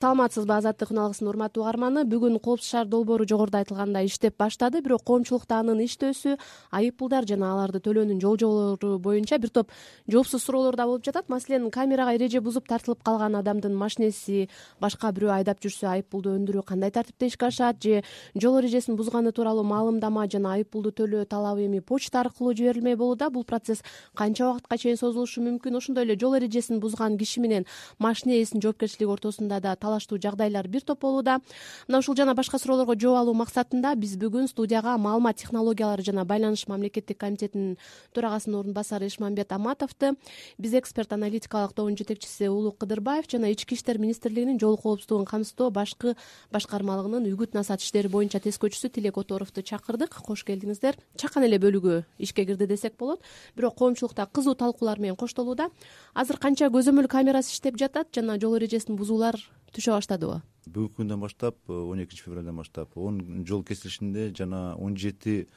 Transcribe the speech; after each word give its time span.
саламатсызбы 0.00 0.54
азаттык 0.54 0.88
күналыгынын 0.94 1.28
урматтуу 1.28 1.60
угарманы 1.60 2.06
бүгүн 2.08 2.38
коопсуз 2.40 2.70
шаар 2.72 2.86
долбоору 2.88 3.26
жогоруда 3.28 3.58
айтылгандай 3.60 4.06
иштеп 4.08 4.38
баштады. 4.40 4.80
Бирок 4.80 5.02
коомчулукта 5.04 5.58
анын 5.60 5.82
иштөөсү 5.84 6.38
айып 6.72 6.96
пулдар 6.96 7.26
жана 7.28 7.50
аларды 7.52 7.82
төлөөнүн 7.84 8.16
жол 8.16 8.78
боюнча 9.04 9.36
бир 9.36 9.52
топ 9.52 9.68
жоопсуз 10.08 10.40
суроолор 10.40 10.78
да 10.80 10.86
болуп 10.88 11.04
жатат. 11.04 11.28
Маселен 11.28 11.68
камерага 11.70 12.14
эреже 12.16 12.40
бузуп 12.40 12.64
тартылып 12.72 13.02
калган 13.04 13.36
адамдын 13.36 13.76
машинеси 13.76 14.48
башка 14.80 15.12
бирөө 15.12 15.34
айдап 15.34 15.60
жүрсө 15.60 15.90
айып 15.92 16.08
пулду 16.08 16.32
өндүрүү 16.32 16.64
кандай 16.64 16.90
тартипте 16.90 17.28
ишке 17.28 17.50
ашат 17.50 17.84
же 17.84 18.00
жол 18.34 18.56
эрежесин 18.62 18.96
бузганы 18.96 19.34
тууралуу 19.36 19.68
маалымдама 19.68 20.24
жана 20.32 20.54
айып 20.54 20.70
пулду 20.72 20.94
төлөө 20.96 21.26
талабы 21.28 21.66
эми 21.66 21.80
почта 21.84 22.22
аркылуу 22.24 22.54
жиберилмек 22.56 22.96
болууда. 22.96 23.28
Бул 23.28 23.44
процесс 23.44 23.84
канча 24.16 24.48
убакытка 24.48 24.78
чейин 24.78 24.96
созулушу 24.96 25.44
мүмкүн? 25.44 25.76
Ошондой 25.76 26.08
эле 26.08 26.16
жол 26.16 26.38
эрежесин 26.40 26.80
бузган 26.80 27.18
киши 27.18 27.44
менен 27.44 27.68
машина 27.98 28.40
ээсинин 28.40 28.62
жоопкерчилиги 28.62 29.04
ортосунда 29.04 29.60
да 29.60 29.76
талаштуу 29.90 30.18
жагдайлар 30.22 30.68
бир 30.68 30.82
топ 30.86 31.00
болууда. 31.02 31.40
Мына 31.88 31.98
ушул 31.98 32.16
жана 32.16 32.34
башка 32.34 32.58
суроолорго 32.58 32.94
жооп 32.94 33.20
алуу 33.20 33.34
максатында 33.34 33.94
биз 33.98 34.16
бүгүн 34.16 34.48
студияга 34.48 34.96
маалымат 34.98 35.42
технологиялары 35.42 36.02
жана 36.06 36.24
байланыш 36.24 36.66
мамлекеттик 36.68 37.18
комитетинин 37.18 37.76
төрагасынын 38.14 38.60
орун 38.60 38.72
басары 38.74 39.06
эшмамбет 39.06 39.52
аматовду 39.52 40.14
биз 40.58 40.74
эксперт 40.74 41.12
аналитикалык 41.12 41.72
тобунун 41.74 41.98
жетекчиси 41.98 42.48
улук 42.48 42.78
кыдырбаев 42.80 43.28
жана 43.30 43.50
ички 43.50 43.74
иштер 43.74 43.98
министрлигинин 43.98 44.60
жол 44.60 44.76
коопсуздугун 44.78 45.26
камсыздоо 45.26 45.70
башкы 45.70 46.16
башкармалыгынын 46.52 47.26
үгүт 47.32 47.54
насаат 47.54 47.82
иштери 47.82 48.08
боюнча 48.08 48.40
тескөөчүсү 48.40 48.90
тилек 48.94 49.14
которовду 49.14 49.62
чакырдык. 49.62 50.14
Кош 50.24 50.44
келдиңиздер. 50.48 50.98
Чакан 51.16 51.44
эле 51.46 51.58
бөлүгү 51.62 52.04
ишке 52.18 52.46
кирди 52.48 52.66
десек 52.66 52.96
болот. 52.98 53.22
Бирок 53.56 53.76
коомчулукта 53.78 54.26
кызуу 54.26 54.54
талкуулар 54.54 54.98
менен 54.98 55.16
коштолууда. 55.16 55.70
Азыр 56.14 56.38
канча 56.38 56.70
көзөмөл 56.72 57.08
камерасы 57.08 57.54
иштеп 57.54 57.78
жатат 57.78 58.12
жана 58.14 58.38
жол 58.40 58.56
эрежесин 58.58 58.96
бузуулар 58.96 59.38
түшө 59.74 59.96
баштадыбы 59.96 60.40
бүгүнкү 60.66 61.00
күндөн 61.00 61.20
баштап 61.20 61.56
э, 61.68 61.72
он 61.72 62.02
экинчи 62.02 62.24
февралдан 62.24 62.56
баштап. 62.56 62.96
Он 62.96 63.44
жол 63.46 63.64
кесилишинде 63.64 64.32
жана 64.36 64.76
он 64.76 64.96
жети 64.96 65.48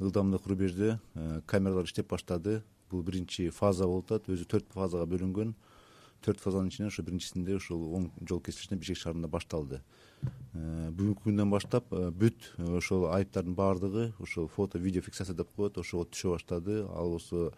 ылдамдык 0.00 0.46
рубежде 0.46 0.98
э, 1.14 1.40
камералар 1.46 1.84
иштеп 1.84 2.10
баштады. 2.10 2.62
Бул 2.90 3.02
биринчи 3.02 3.50
фаза 3.50 3.86
болуп 3.86 4.10
атат. 4.10 4.28
Өзү 4.28 4.46
төрт 4.46 4.72
фазага 4.74 5.06
бөлүнгөн. 5.06 5.54
Төрт 6.22 6.40
фазанын 6.40 6.68
ичинен 6.68 6.90
ошо 6.90 7.02
биринчисинде 7.02 7.56
ушул 7.56 7.94
он 7.94 8.10
жол 8.28 8.40
кесилишинде 8.40 8.80
бишкек 8.80 8.98
шаарында 8.98 9.28
башталды. 9.28 9.80
Э, 10.54 10.90
бүгүнкү 10.90 11.28
күндөн 11.28 11.50
баштап 11.50 11.88
бүт 11.90 12.50
ошол 12.58 13.08
айыптардын 13.14 13.54
баардыгы 13.54 14.12
ушул 14.18 14.48
фото 14.48 14.78
видео 14.78 15.02
фиксация 15.02 15.36
деп 15.36 15.54
коет 15.56 15.78
ошого 15.78 16.04
түшө 16.04 16.36
баштады. 16.36 16.82
Ал 16.90 17.14
болсо 17.16 17.52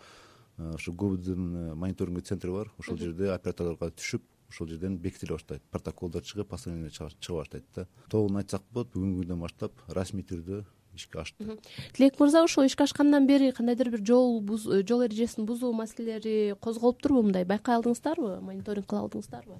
ушу 0.58 0.92
гобдун 0.92 1.74
мониторингдик 1.74 2.26
центри 2.26 2.52
бар. 2.52 2.70
Ошол 2.78 2.98
жерде 2.98 3.32
операторлорго 3.34 3.90
түшүп 3.90 4.22
ошол 4.54 4.68
жерден 4.68 4.96
бекитиле 4.98 5.34
баштайт 5.34 5.62
протоколдор 5.70 6.22
чыгып 6.22 6.48
постановление 6.48 6.90
чыга 6.90 7.40
баштайт 7.40 7.64
да. 7.74 7.86
Толугун 8.10 8.38
айтсак 8.38 8.62
болот 8.70 8.92
бүгүнкү 8.94 9.24
күндөн 9.24 9.40
баштап 9.42 9.82
расмий 9.88 10.22
түрдө 10.22 10.62
ишке 10.94 11.18
ашты. 11.18 11.58
Тилек 11.96 12.20
мырза 12.20 12.44
ушул 12.44 12.66
ишке 12.68 12.84
ашкандан 12.84 13.26
бери 13.26 13.50
кандайдыр 13.52 13.90
бир 13.90 14.04
жол 14.06 14.38
жол 14.86 15.04
эрежесин 15.06 15.46
бузуу 15.46 15.72
маселелери 15.72 16.54
козголуптурбу 16.60 17.22
мындай? 17.22 17.44
Байкай 17.44 17.80
алдыңыздарбы? 17.80 18.38
Мониторинг 18.40 18.86
кыла 18.86 19.08
алдыңыздарбы? 19.08 19.58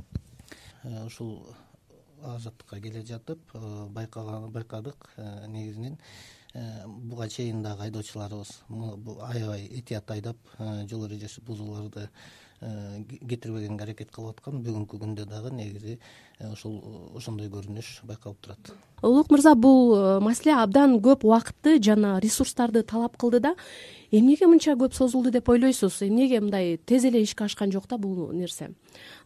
Э, 0.85 1.07
ушул 1.07 1.43
азаттыкка 2.23 2.81
келе 2.81 3.03
жатып 3.03 3.41
э, 3.55 3.87
байкадык 3.91 5.11
э, 5.17 5.47
негизинен 5.49 5.99
буга 6.87 7.27
чейин 7.29 7.65
дагы 7.65 7.89
айдоочуларыбыз 7.89 8.61
аябай 9.27 9.67
этият 9.67 10.11
айдап 10.11 10.37
жол 10.87 11.09
эрежеси 11.09 11.41
бузууларды 11.41 12.07
Э, 12.07 12.44
кетирбегенге 12.61 13.85
аракет 13.85 14.11
кылып 14.15 14.39
аткан. 14.39 14.63
Бүгүнкү 14.65 14.99
күндө 15.03 15.27
дагы 15.29 15.51
негизи 15.53 15.99
э, 16.39 16.53
ушул 16.53 16.79
ошондой 17.17 17.51
көрүнүш 17.53 18.05
байкалып 18.09 18.41
турат. 18.41 18.73
Улук 19.03 19.31
мырза 19.31 19.55
бул 19.55 19.95
э, 19.97 20.21
маселе 20.25 20.55
абдан 20.57 20.97
көп 21.05 21.27
убакытты 21.27 21.77
жана 21.83 22.17
ресурстарды 22.25 22.83
талап 22.83 23.19
кылды 23.21 23.41
да. 23.41 23.55
Эмнеге 24.15 24.47
мынча 24.47 24.77
көп 24.79 24.95
созулду 24.95 25.33
деп 25.35 25.49
ойлойсуз? 25.51 26.01
Эмнеге 26.07 26.41
мындай 26.41 26.79
тез 26.79 27.05
эле 27.05 27.21
ишке 27.23 27.45
ашкан 27.45 27.73
жок 27.73 27.89
да 27.91 27.99
бул 27.99 28.31
нерсе? 28.33 28.71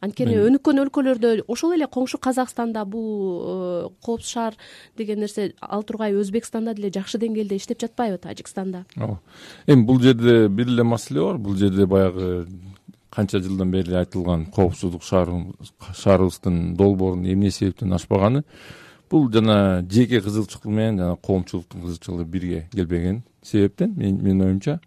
Анткени 0.00 0.38
өнүккөн 0.48 0.80
өлкөлөрдө 0.86 1.32
ошол 1.46 1.74
эле 1.76 1.86
коңшу 1.86 2.18
казакстанда 2.18 2.86
бул 2.88 3.92
коопсуз 4.02 4.32
шаар 4.32 4.56
деген 4.96 5.20
нерсе 5.20 5.52
ал 5.60 5.84
тургай 5.84 6.16
өзбекстанда 6.16 6.74
деле 6.74 6.90
жакшы 6.94 7.20
деңгээлде 7.20 7.60
иштеп 7.60 7.84
жатпайбы 7.84 8.18
тажикстанда? 8.18 8.86
Ооба. 8.96 9.20
Эми 9.66 9.84
бул 9.84 10.00
жерде 10.00 10.48
бир 10.48 10.72
эле 10.72 10.82
маселе 10.82 11.20
бар. 11.20 11.36
Бул 11.36 11.56
жерде 11.56 11.84
баягы 11.86 12.46
канча 13.18 13.40
жылдан 13.42 13.72
бери 13.74 13.96
айтылган 13.98 14.46
коопсуздук 14.46 15.02
шаарыбыздын 15.02 16.76
долбоорун 16.78 17.26
эмне 17.26 17.50
себептен 17.50 17.92
ачпаганы 17.92 18.44
бул 19.10 19.26
жана 19.32 19.84
жеке 19.90 20.20
кызыкчылык 20.20 20.66
менен 20.66 20.98
жана 20.98 21.16
коомчулуктун 21.16 21.82
кызыкчылыгы 21.82 22.24
бирге 22.24 22.68
келбеген 22.72 23.24
себептен 23.42 23.94
менин 23.96 24.42
оюмча 24.42 24.78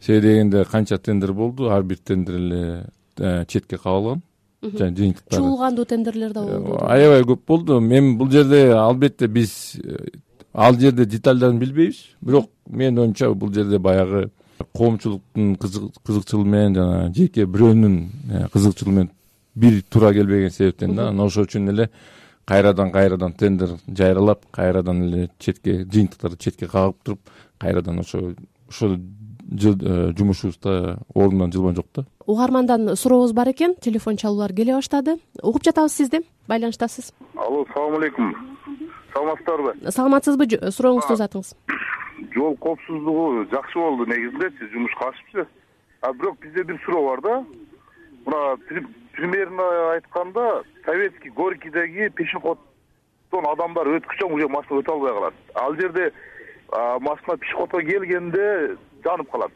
себеби 0.00 0.28
дегенде 0.28 0.64
канча 0.64 0.98
тендер 0.98 1.32
болду 1.32 1.70
ар 1.70 1.82
бир 1.82 1.98
тендер 1.98 2.36
эле 2.36 2.86
э, 3.18 3.44
четке 3.46 3.76
кабылган. 3.76 4.22
Жана 4.62 4.96
жыйынтыктары. 4.96 5.42
Чуулгандуу 5.42 5.84
тендерлер 5.84 6.32
да 6.32 6.42
болду 6.42 6.78
э, 6.80 6.86
аябай 6.86 7.22
көп 7.22 7.40
болду. 7.46 7.78
Эми 7.80 8.16
бул 8.16 8.30
жерде 8.30 8.72
албетте 8.72 9.26
биз 9.26 9.76
э, 9.82 10.08
ал 10.52 10.78
жерде 10.80 11.04
детальдарын 11.04 11.58
билбейбиз. 11.58 11.96
Бирок 12.20 12.50
менин 12.66 12.98
оюмча 12.98 13.32
бул 13.34 13.52
жерде 13.52 13.78
баягы 13.78 14.30
коомчулуктун 14.72 15.56
кызыкчылыгы 15.56 16.48
менен 16.48 16.74
жана 16.74 17.12
жеке 17.14 17.46
бирөөнүн 17.46 17.96
э, 18.30 18.48
кызыкчылыгы 18.52 18.94
менен 18.94 19.10
бир 19.54 19.82
туура 19.82 20.12
келбеген 20.12 20.50
себептен 20.50 20.94
да 20.94 21.08
анан 21.08 21.26
ошол 21.26 21.44
үчүн 21.44 21.70
эле 21.72 21.90
кайрадан 22.44 22.92
кайрадан 22.92 23.32
тендер 23.32 23.76
жайралап 23.88 24.46
кайрадан 24.50 25.02
эле 25.04 25.30
четке 25.38 25.84
жыйынтыктарды 25.84 26.38
четке 26.38 26.66
кагып 26.66 27.02
туруп 27.02 27.20
кайрадан 27.58 28.00
ошо 28.00 28.34
ошол 28.68 28.96
э, 28.96 30.12
жумушубуз 30.16 30.58
да 30.62 30.98
ордунан 31.14 31.52
жылган 31.52 31.76
жок 31.76 31.86
да. 31.94 32.04
Угармандан 32.26 32.96
сурообуз 32.96 33.32
бар 33.32 33.50
экен. 33.50 33.74
Телефон 33.74 34.16
чалуулар 34.16 34.52
келе 34.52 34.74
баштады. 34.74 35.18
Угуп 35.42 35.62
жатабыз 35.64 35.92
сизди. 35.92 36.22
Байланыштасыз. 36.48 37.12
Алло 37.36 37.66
саламу 37.74 37.96
алейкум 37.96 38.34
саламатсыздарбы? 39.14 39.90
Саламатсызбы? 39.90 40.46
Сурооңузду 40.70 41.14
узатыңыз 41.16 41.54
жол 42.34 42.56
коопсуздугу 42.56 43.46
жакшы 43.50 43.78
болду 43.78 44.06
негизинечи 44.06 44.72
жумушка 44.72 45.08
ашыпчы. 45.08 45.46
А 46.00 46.12
бирок 46.12 46.38
бизде 46.38 46.62
бир 46.64 46.80
суроо 46.84 47.08
бар 47.08 47.20
да. 47.20 47.44
Мына 48.26 48.56
примерно 49.12 49.90
айтканда 49.92 50.64
советский 50.84 51.30
горькийдеги 51.30 52.08
пешеходдон 52.08 53.46
адамдар 53.46 53.86
өткүчөң 53.98 54.32
уже 54.32 54.48
машина 54.48 54.80
өтө 54.80 54.92
албай 54.92 55.12
калат. 55.12 55.34
Ал 55.54 55.74
жерде 55.76 56.12
машина 57.00 57.36
пешеходко 57.36 57.80
келгенде 57.80 58.76
жанып 59.04 59.30
калат. 59.30 59.52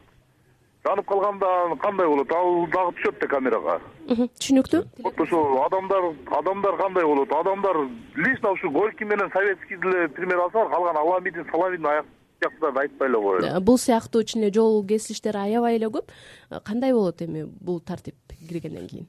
Жанып 0.85 1.05
калганда 1.07 1.75
кандай 1.81 2.07
болот? 2.07 2.31
Ал 2.31 2.67
дагы 2.71 2.93
түшөт 2.99 3.19
да 3.19 3.27
камерага 3.27 3.79
түшүнүктүү. 4.07 4.83
Вот 5.03 5.19
ошол 5.19 5.63
адамдар 5.65 6.13
адамдар 6.39 6.77
кандай 6.77 7.03
болот? 7.03 7.31
Адамдар 7.31 7.77
лично 8.15 8.51
ушу 8.51 8.71
горький 8.71 9.05
менен 9.05 9.29
советский 9.31 9.75
деле 9.75 10.07
пример 10.07 10.37
алсаңар 10.45 10.69
калган 10.69 10.97
аламидин 10.97 11.45
саламидин 11.51 11.85
аяк 11.85 12.05
сыяктууларды 12.39 12.79
айтпай 12.79 13.09
эле 13.09 13.19
коелу 13.19 13.47
э, 13.47 13.59
бул 13.59 13.77
сыяктуу 13.77 14.23
чын 14.23 14.43
эле 14.43 14.53
жол 14.53 14.83
кесилиштер 14.85 15.37
аябай 15.37 15.75
эле 15.75 15.89
көп. 15.89 16.11
Э, 16.49 16.59
кандай 16.63 16.93
болот 16.93 17.21
эми 17.21 17.43
бул 17.43 17.79
тартип 17.79 18.15
киргенден 18.47 18.87
кийин? 18.87 19.07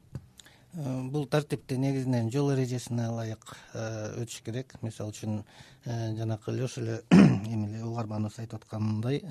Э, 0.74 1.02
бул 1.02 1.26
тартипти 1.26 1.74
негизинен 1.74 2.30
жол 2.30 2.52
эрежесине 2.54 3.08
ылайык 3.08 3.44
өтүш 3.74 4.42
керек. 4.44 4.74
Мисалы 4.82 5.10
үчүн 5.10 5.44
жанакы 5.84 6.52
эле 6.52 6.64
ошол 6.64 6.84
эле 6.88 7.02
эми 7.10 7.68
эле 7.68 7.84
угарманыбыз 7.84 8.38
айтып 8.40 8.60
аткандай 8.60 9.22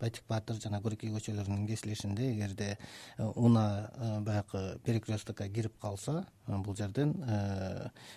байтик 0.00 0.24
баатыр 0.28 0.60
жана 0.60 0.80
горький 0.80 1.12
көчөлөрүнүн 1.12 1.66
кесилишинде 1.68 2.30
эгерде 2.32 2.76
унаа 3.18 4.20
баягы 4.20 4.78
перекресткко 4.84 5.48
кирип 5.48 5.78
калса 5.80 6.26
бул 6.46 6.76
жерден 6.76 7.14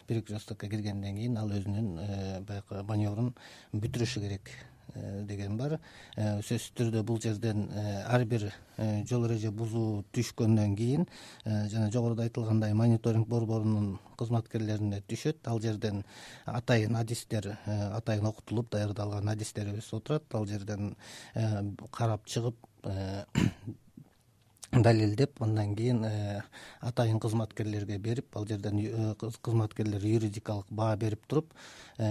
перекресткко 0.07 0.67
киргенден 0.67 1.15
кийин 1.15 1.37
ал 1.37 1.51
өзүнүн 1.51 2.45
баягы 2.47 2.83
маневрун 2.83 3.35
бүтүрүшү 3.73 4.25
керек. 4.27 4.49
Э, 4.49 4.74
деген 4.93 5.57
бар. 5.57 5.77
Э, 6.15 6.41
сөзсүз 6.41 6.73
түрдө 6.77 7.03
бул 7.07 7.19
жерден 7.21 7.67
э, 7.71 8.03
ар 8.03 8.25
бир 8.25 8.47
жол 9.07 9.25
эреже 9.27 9.51
бузуу 9.55 10.03
түшкөндөн 10.15 10.75
кийин 10.75 11.05
жана 11.45 11.87
жогоруда 11.91 12.25
айтылгандай 12.27 12.73
мониторинг 12.75 13.27
борборунун 13.27 13.99
кызматкерлерине 14.19 15.01
түшөт. 15.07 15.47
Ал 15.47 15.61
жерден 15.63 16.03
атайын 16.45 16.95
адистер 16.99 17.53
атайын 17.65 18.27
окутулуп 18.31 18.69
даярдалган 18.75 19.31
адистерибиз 19.31 19.93
отурат 19.93 20.35
ал 20.35 20.45
жерден 20.45 20.95
карап 21.91 22.27
чыгып 22.27 22.55
далилдеп 24.83 25.41
андан 25.41 25.75
кийин 25.75 26.03
э, 26.03 26.41
атайын 26.81 27.19
кызматкерлерге 27.19 27.97
берип 27.97 28.35
ал 28.35 28.45
жерден 28.47 28.79
э, 28.79 29.13
кызматкерлер 29.41 30.03
юридикалык 30.03 30.65
баа 30.69 30.95
берип 30.97 31.25
туруп 31.27 31.53
э, 31.97 32.03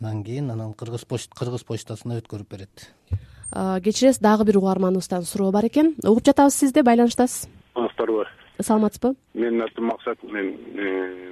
анан 0.00 0.24
кийин 0.24 0.50
анан 0.50 0.74
кыргыз 0.74 1.04
кыргыз 1.06 1.64
почтасына 1.64 2.20
өткөрүп 2.20 2.50
берет. 2.50 2.90
Кечиресиз 3.50 4.20
дагы 4.20 4.44
бир 4.44 4.58
угарманыбыздан 4.58 5.22
суроо 5.22 5.50
бар 5.50 5.66
экен. 5.66 5.94
Угуп 6.04 6.24
жатабыз 6.24 6.54
сизди 6.54 6.82
байланыштасыз. 6.82 7.48
Саламатсыздарбы 7.74 8.26
саламатсызбы? 8.62 9.14
Менин 9.34 9.62
атым 9.62 9.86
максат 9.86 10.22
мен 10.22 10.54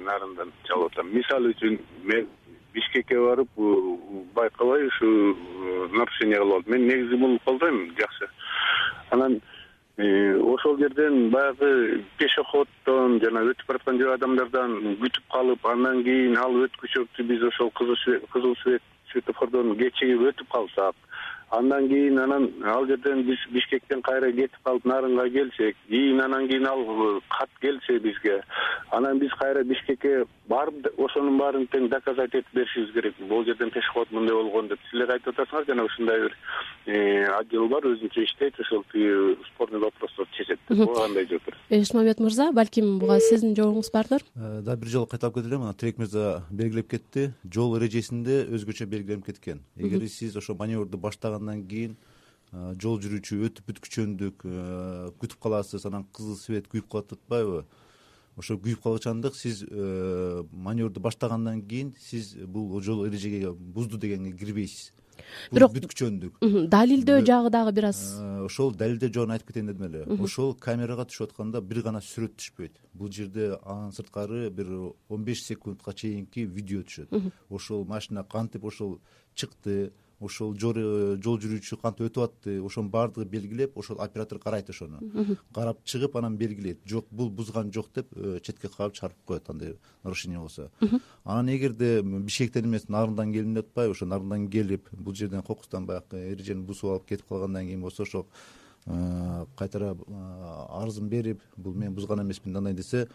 нарындан 0.03 0.51
чалып 0.67 0.91
атам. 0.91 1.13
Мисалы 1.13 1.53
үчүн 1.53 1.79
мен 2.03 2.27
бишкекке 2.73 3.19
барып 3.19 3.49
байкабай 4.33 4.87
ушу 4.87 5.37
нарушение 5.93 6.39
кылып 6.39 6.57
алдым. 6.57 6.73
Мен 6.73 6.87
негизи 6.87 7.15
муну 7.15 7.39
колдойм 7.45 7.93
жакшы 7.95 8.27
анан 9.11 9.39
ошол 9.99 10.77
жерден 10.79 11.29
баягы 11.29 12.03
пешеходдон 12.17 13.19
жана 13.19 13.41
өтүп 13.51 13.67
бараткан 13.67 13.99
жөө 13.99 14.13
адамдардан 14.15 14.77
күтүп 15.01 15.25
калып 15.33 15.65
андан 15.67 16.03
кийин 16.03 16.37
ал 16.39 16.55
өткүчөктү 16.63 17.25
биз 17.27 17.43
ошол 17.43 17.71
кызыл 17.75 18.55
свет 18.63 18.83
светофордон 19.11 19.75
кечигип 19.75 20.23
өтүп 20.31 20.47
калсак 20.53 20.95
андан 21.51 21.87
кийин 21.87 22.19
анан 22.19 22.49
ал 22.63 22.85
жерден 22.87 23.23
биз 23.23 23.39
бишкектен 23.51 24.01
кайра 24.01 24.31
кетип 24.31 24.57
калып 24.63 24.85
нарынга 24.85 25.29
келсек 25.29 25.75
кийин 25.87 26.21
анан 26.21 26.47
кийин 26.47 26.67
ал 26.67 27.21
кат 27.37 27.49
келсе 27.61 27.99
бизге 27.99 28.41
анан 28.91 29.19
биз 29.19 29.31
кайра 29.39 29.63
бишкекке 29.63 30.25
барып 30.49 30.87
ошонун 30.97 31.37
баарын 31.37 31.67
тең 31.69 31.89
доказать 31.89 32.33
этип 32.33 32.53
беришибиз 32.53 32.93
керек. 32.93 33.15
Могул 33.19 33.45
жерден 33.45 33.69
пешеход 33.71 34.11
мындай 34.11 34.35
болгон 34.35 34.67
деп 34.67 34.79
силер 34.89 35.11
айтып 35.13 35.33
атасыңар 35.35 35.67
жана 35.67 35.85
ушундай 35.85 36.21
бир 36.23 36.35
э, 36.87 37.27
отдел 37.37 37.67
бар 37.69 37.85
өзүнчө 37.91 38.23
иштейт 38.25 38.59
ошол 38.59 38.83
тиги 38.91 39.37
спорный 39.53 39.79
вопросторду 39.79 40.31
чечет 40.37 40.59
деп. 40.67 40.77
Буга 40.77 41.05
кандай 41.05 41.27
жооп 41.29 41.45
бересиз 41.69 41.89
эшмамбет 41.89 42.19
мырза 42.19 42.51
балким 42.51 42.97
буга 42.99 43.19
сиздин 43.19 43.55
жообуңуз 43.55 43.91
бардыр 43.93 44.25
э, 44.35 44.61
дагы 44.65 44.81
бир 44.85 44.93
жолу 44.95 45.07
кайталап 45.07 45.35
кетет 45.35 45.51
элем 45.51 45.73
тилек 45.73 45.97
мырза 45.97 46.43
белгилеп 46.49 46.89
кетти. 46.89 47.29
Жол 47.45 47.77
эрежесинде 47.77 48.41
өзгөчө 48.49 48.89
белгиленип 48.89 49.25
кеткен. 49.29 49.61
Эгер 49.77 50.07
сиз 50.09 50.35
ошол 50.35 50.57
маневрду 50.57 50.97
баштаган 50.97 51.38
андан 51.39 51.65
кийин 51.67 51.97
жол 52.81 52.99
жүрүүчү 53.01 53.41
өтүп 53.49 53.71
бүткүчөндүк 53.71 54.45
күтүп 55.21 55.39
каласыз 55.41 55.85
анан 55.89 56.05
кызыл 56.13 56.37
свет 56.37 56.69
күйүп 56.71 56.87
калып 56.91 57.17
атпайбы? 57.17 57.65
Ошо 58.39 58.55
күйүп 58.55 58.79
калгычандык 58.85 59.35
сиз 59.35 59.65
маневрду 60.51 61.01
баштагандан 61.03 61.61
кийин 61.61 61.93
сиз 61.99 62.35
бул 62.47 62.81
жол 62.81 63.05
эрежеге 63.07 63.51
бузду 63.51 63.97
дегенге 63.97 64.31
кирбейсиз. 64.37 64.93
Бирок 65.51 65.73
бүткүчөндүк. 65.75 66.39
далилдөө 66.71 67.25
жагы 67.27 67.49
дагы 67.51 67.73
бир 67.75 67.89
аз 67.89 67.99
ошол 68.45 68.71
далилдөө 68.71 69.09
жогун 69.11 69.33
айтып 69.35 69.51
кетейин 69.51 69.67
дедим 69.67 69.89
эле. 69.89 70.05
Ошол 70.23 70.53
камерага 70.55 71.03
түшүп 71.09 71.29
атканда 71.29 71.61
бир 71.61 71.81
гана 71.83 71.99
сүрөт 71.99 72.37
түшпөйт. 72.39 72.79
Бул 72.93 73.11
жерде 73.11 73.57
анын 73.65 73.91
сырткары 73.91 74.49
бир 74.49 74.71
он 75.09 75.25
беш 75.27 75.43
секундка 75.43 75.93
чейинки 75.93 76.45
видео 76.47 76.81
түшөт. 76.87 77.11
Ошол 77.49 77.83
машина 77.85 78.23
кантип 78.23 78.63
ошол 78.63 79.01
чыкты 79.35 79.91
ошол 80.19 80.55
жол 80.59 81.37
жүрүүчү 81.39 81.77
кантип 81.81 82.09
өтүп 82.09 82.23
атты 82.25 82.55
ошонун 82.65 82.91
баардыгы 82.91 83.25
белгилеп 83.29 83.77
ошол 83.77 83.99
оператор 84.03 84.39
карайт 84.39 84.69
ошону. 84.69 84.99
Карап 85.55 85.79
чыгып 85.85 86.17
анан 86.19 86.37
белгилейт 86.37 86.79
жок 86.85 87.07
бул 87.11 87.29
бузган 87.29 87.71
жок 87.73 87.87
деп 87.95 88.07
э, 88.15 88.39
четке 88.43 88.67
кагып 88.67 88.95
чыгарып 88.95 89.17
коет 89.25 89.49
андай 89.49 89.77
нарушение 90.03 90.39
болсо. 90.39 90.69
Анан 91.23 91.49
эгерде 91.55 92.01
бишкектен 92.01 92.65
эмес 92.65 92.89
нарындан 92.89 93.33
келдим 93.33 93.55
деп 93.55 93.69
атпайбы 93.69 93.95
ошо 93.95 94.05
нарындан 94.05 94.49
келип 94.49 94.89
бул 94.91 95.15
жерден 95.15 95.41
кокустан 95.41 95.85
баягы 95.85 96.17
эрежени 96.33 96.65
бузуп 96.65 96.91
алып 96.91 97.07
кетип 97.07 97.27
калгандан 97.29 97.65
кийин 97.65 97.81
болсо 97.81 98.03
ошол 98.03 98.27
э, 98.85 99.45
кайтара 99.55 99.95
э, 99.95 100.65
арызын 100.81 101.09
берип 101.09 101.41
бул 101.55 101.73
мен 101.73 101.93
бузган 101.93 102.21
эмесмин 102.21 102.57
андай 102.57 102.73
десе 102.73 103.07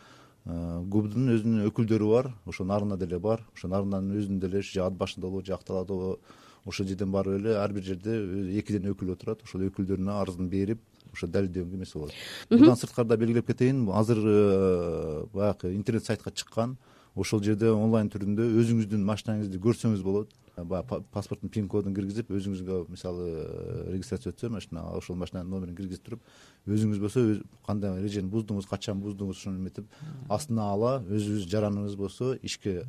губдун 0.45 1.31
өзүнүн 1.33 1.69
өкүлдөрү 1.71 2.09
бар 2.11 2.27
ошо 2.45 2.67
нарында 2.69 2.99
деле 3.01 3.17
бар 3.19 3.41
ошо 3.55 3.69
нарындын 3.73 4.11
өзүндө 4.13 4.51
эле 4.51 4.61
же 4.61 4.83
ат 4.85 4.93
башындабы 4.93 5.41
же 5.45 5.55
акталаадабы 5.55 6.19
ошол 6.67 6.87
жерден 6.87 7.13
барып 7.13 7.39
эле 7.41 7.57
ар 7.61 7.73
бир 7.73 7.85
жерде 7.85 8.17
экиден 8.59 8.91
өкүл 8.93 9.13
отурат. 9.15 9.43
Ошол 9.45 9.67
өкүлдөрүнө 9.69 10.19
арызын 10.23 10.49
берип 10.49 10.81
ошо 11.13 11.29
далилдөөгө 11.31 11.79
эмесе 11.79 11.99
болот. 11.99 12.15
Мындан 12.51 12.79
сырткары 12.81 13.09
да 13.09 13.19
белгилеп 13.21 13.47
кетейин 13.47 13.87
азыр 13.93 14.21
э, 14.25 15.25
баягы 15.33 15.75
интернет 15.75 16.05
сайтка 16.05 16.31
чыккан 16.31 16.77
ошол 17.15 17.43
жерде 17.43 17.71
онлайн 17.71 18.11
түрүндө 18.11 18.49
өзүңүздүн 18.63 19.05
машинаңызды 19.07 19.61
көрсөңүз 19.63 20.03
болот. 20.03 20.33
Баягы 20.57 21.03
паспорттун 21.15 21.51
пин 21.51 21.69
кодун 21.69 21.95
киргизип 21.95 22.31
өзүңүзгө 22.31 22.85
мисалы 22.91 23.29
э, 23.31 23.93
регистрация 23.95 24.33
өтсө 24.33 24.51
машина 24.55 24.85
ошол 24.99 25.19
машинанын 25.21 25.51
номерин 25.51 25.79
киргизип 25.79 26.05
туруп 26.07 26.23
өзүңүз 26.67 27.01
болсо 27.03 27.25
кандай 27.67 27.99
эрежени 28.01 28.31
буздуңуз 28.31 28.69
качан 28.71 29.03
буздуңуз 29.03 29.41
ошону 29.41 29.59
эметип 29.59 29.91
астына 30.31 30.71
ала 30.75 31.01
өзүңүз 31.11 31.49
жараныңыз 31.51 31.99
болсо 31.99 32.37
ишке 32.43 32.85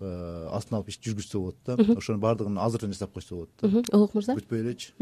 Э, 0.00 0.48
астын 0.56 0.78
алып 0.78 0.88
иш 0.88 0.96
жүргүзсө 1.04 1.38
болот 1.38 1.56
да. 1.66 1.74
Ошонун 1.92 2.22
баардыгын 2.22 2.56
азыртан 2.64 2.94
жасап 2.94 3.12
койсо 3.12 3.34
болот 3.34 3.50
да. 3.60 3.96
Улук 3.96 4.14
мырза? 4.16 4.32
Күтпөй 4.38 4.62
элечи 4.62 4.94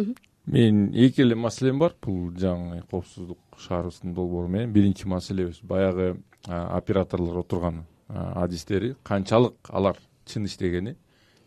менин 0.47 0.89
эки 0.93 1.23
эле 1.23 1.37
маселем 1.39 1.79
бар. 1.79 1.95
Бул 2.03 2.33
жаңы 2.35 2.83
коопсуздук 2.91 3.39
шаарыбыздын 3.63 4.15
долбоору 4.17 4.49
менен. 4.49 4.73
Биринчи 4.73 5.07
маселебиз 5.07 5.61
баягы 5.63 6.17
операторлор 6.47 7.45
отурган 7.45 7.85
адистери. 8.09 8.97
Канчалык 9.05 9.71
алар 9.71 10.01
чын 10.27 10.47
иштегени. 10.47 10.97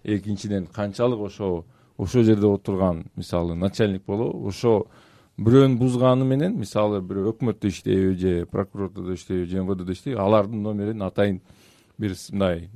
Экинчиден 0.03 0.67
канчалык 0.67 1.19
ошо 1.19 1.65
ошол 1.97 2.23
жерде 2.23 2.47
отурган 2.47 3.05
мисалы 3.15 3.55
начальник 3.55 4.05
болобу 4.05 4.47
ошо 4.47 4.85
бирөөнүн 5.37 5.75
бузганы 5.77 6.25
менен 6.25 6.55
мисалы 6.57 7.01
бирөө 7.01 7.33
өкмөттө 7.33 7.67
иштейби 7.67 8.15
же 8.15 8.45
прокуратурада 8.45 9.13
иштейби 9.13 9.45
же 9.49 9.63
мвддо 9.63 9.91
иштейби 9.91 10.19
алардын 10.19 10.63
номерин 10.63 11.03
атайын 11.03 11.41
бир 11.97 12.15
мындай 12.31 12.69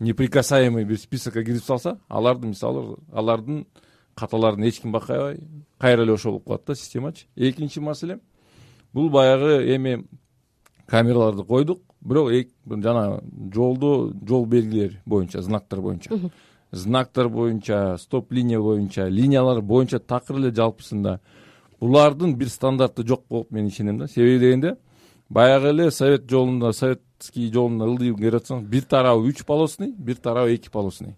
неприкасаемый 0.00 0.84
бир 0.84 0.98
списокко 0.98 1.44
кирип 1.44 1.62
салса 1.62 1.98
аларды 2.08 2.48
мисалы 2.48 2.96
алардын 3.12 3.66
каталарын 4.14 4.64
эч 4.64 4.80
ким 4.80 4.92
бакабай 4.92 5.38
кайра 5.78 6.02
эле 6.02 6.14
ошол 6.14 6.32
болуп 6.32 6.46
калат 6.46 6.64
да 6.66 6.74
системачы. 6.74 7.26
Экинчи 7.36 7.78
маселе 7.78 8.18
бул 8.92 9.10
баягы 9.10 9.76
эми 9.76 10.06
камераларды 10.86 11.44
койдук 11.44 11.82
бирок 12.00 12.30
жана 12.66 13.22
жолдо 13.52 14.12
жол 14.26 14.46
белгилери 14.46 15.00
боюнча 15.06 15.42
знактар 15.42 15.80
боюнча. 15.80 16.10
Знактар 16.72 17.28
боюнча 17.28 17.96
стоп 17.98 18.32
линия 18.32 18.60
боюнча 18.60 19.08
линиялар 19.08 19.60
боюнча 19.60 19.98
такыр 19.98 20.36
эле 20.36 20.50
жалпысында 20.50 21.20
булардын 21.80 22.36
бир 22.36 22.48
стандарты 22.48 23.06
жок 23.06 23.24
болуп 23.28 23.50
мен 23.50 23.68
ишенем 23.68 23.98
да. 23.98 24.08
Себеби 24.08 24.38
дегенде 24.38 24.76
баягы 25.28 25.68
эле 25.68 25.90
совет 25.90 26.30
жолунда 26.30 26.72
совет 26.72 27.02
жолунда 27.28 27.86
ылдый 27.86 28.14
келип 28.14 28.40
атсаңыз 28.40 28.68
бир 28.68 28.84
тарабы 28.84 29.28
үч 29.28 29.44
полосный 29.44 29.92
бир 29.92 30.16
тарабы 30.16 30.54
эки 30.54 30.70
полосный. 30.70 31.16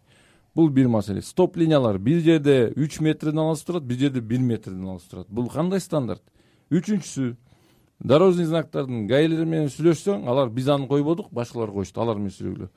Бул 0.54 0.69
бир 0.69 0.88
маселе. 0.88 1.22
Стоп 1.22 1.56
линиялар 1.56 1.99
бир 1.99 2.20
жерде 2.20 2.72
үч 2.76 3.00
метрден 3.00 3.38
алыс 3.38 3.62
турат 3.62 3.84
бир 3.84 3.99
жерде 3.99 4.20
бир 4.20 4.40
метрден 4.40 4.88
алыс 4.88 5.04
турат. 5.04 5.28
Бул 5.28 5.49
кандай 5.49 5.81
стандарт? 5.81 6.22
Үчүнчүсү 6.70 7.37
дорожный 8.00 8.44
знактардын 8.44 9.06
гаилер 9.06 9.44
менен 9.46 9.70
сүйлөшсөң 9.70 10.26
алар 10.28 10.50
биз 10.50 10.69
аны 10.69 10.88
койбодук 10.88 11.31
башкалар 11.32 11.70
коюшту 11.70 12.02
алар 12.02 12.16
менен 12.16 12.34
сүйлөгүлө. 12.34 12.69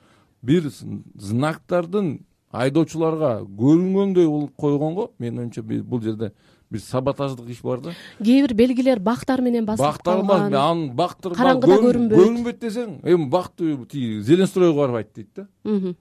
Бир 0.42 0.70
знактардын 0.70 2.20
айдоочуларга 2.52 3.40
көрүнгөндөй 3.58 4.28
койгонго 4.56 5.10
менин 5.18 5.44
оюмча 5.44 5.62
бул 5.62 6.02
жерде 6.02 6.32
бир 6.70 6.80
саботаждык 6.80 7.48
иш 7.50 7.60
бар 7.62 7.80
да? 7.80 7.94
Кээ 8.18 8.46
бир 8.46 8.54
белгилер 8.54 9.00
бактар 9.00 9.42
менен 9.42 9.66
басылып 9.66 10.02
бактар 10.02 10.22
анын 10.22 10.90
бактыр 10.96 11.36
караңгыда 11.36 11.78
көрүнбөйт. 11.84 12.18
көрүнбөйт 12.18 12.58
десең 12.60 12.98
эми 13.04 13.28
бакты 13.30 13.76
тиги 13.86 14.20
зеленстройго 14.22 14.76
барып 14.80 15.00
айт 15.02 15.14
дейт 15.14 15.30
да. 15.36 15.94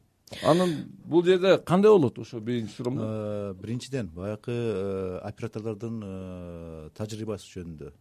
Анан 0.43 0.71
бул 1.05 1.23
жерде 1.23 1.57
кандай 1.63 1.91
болот 1.91 2.17
ошо 2.19 2.39
биринчи 2.39 2.73
суроом 2.73 2.97
э, 2.99 3.53
биринчиден 3.61 4.09
баягы 4.09 4.51
э, 4.51 5.19
операторлордун 5.23 6.01
э, 6.03 6.89
тажрыйбасы 6.97 7.45
жөнүндө. 7.53 7.91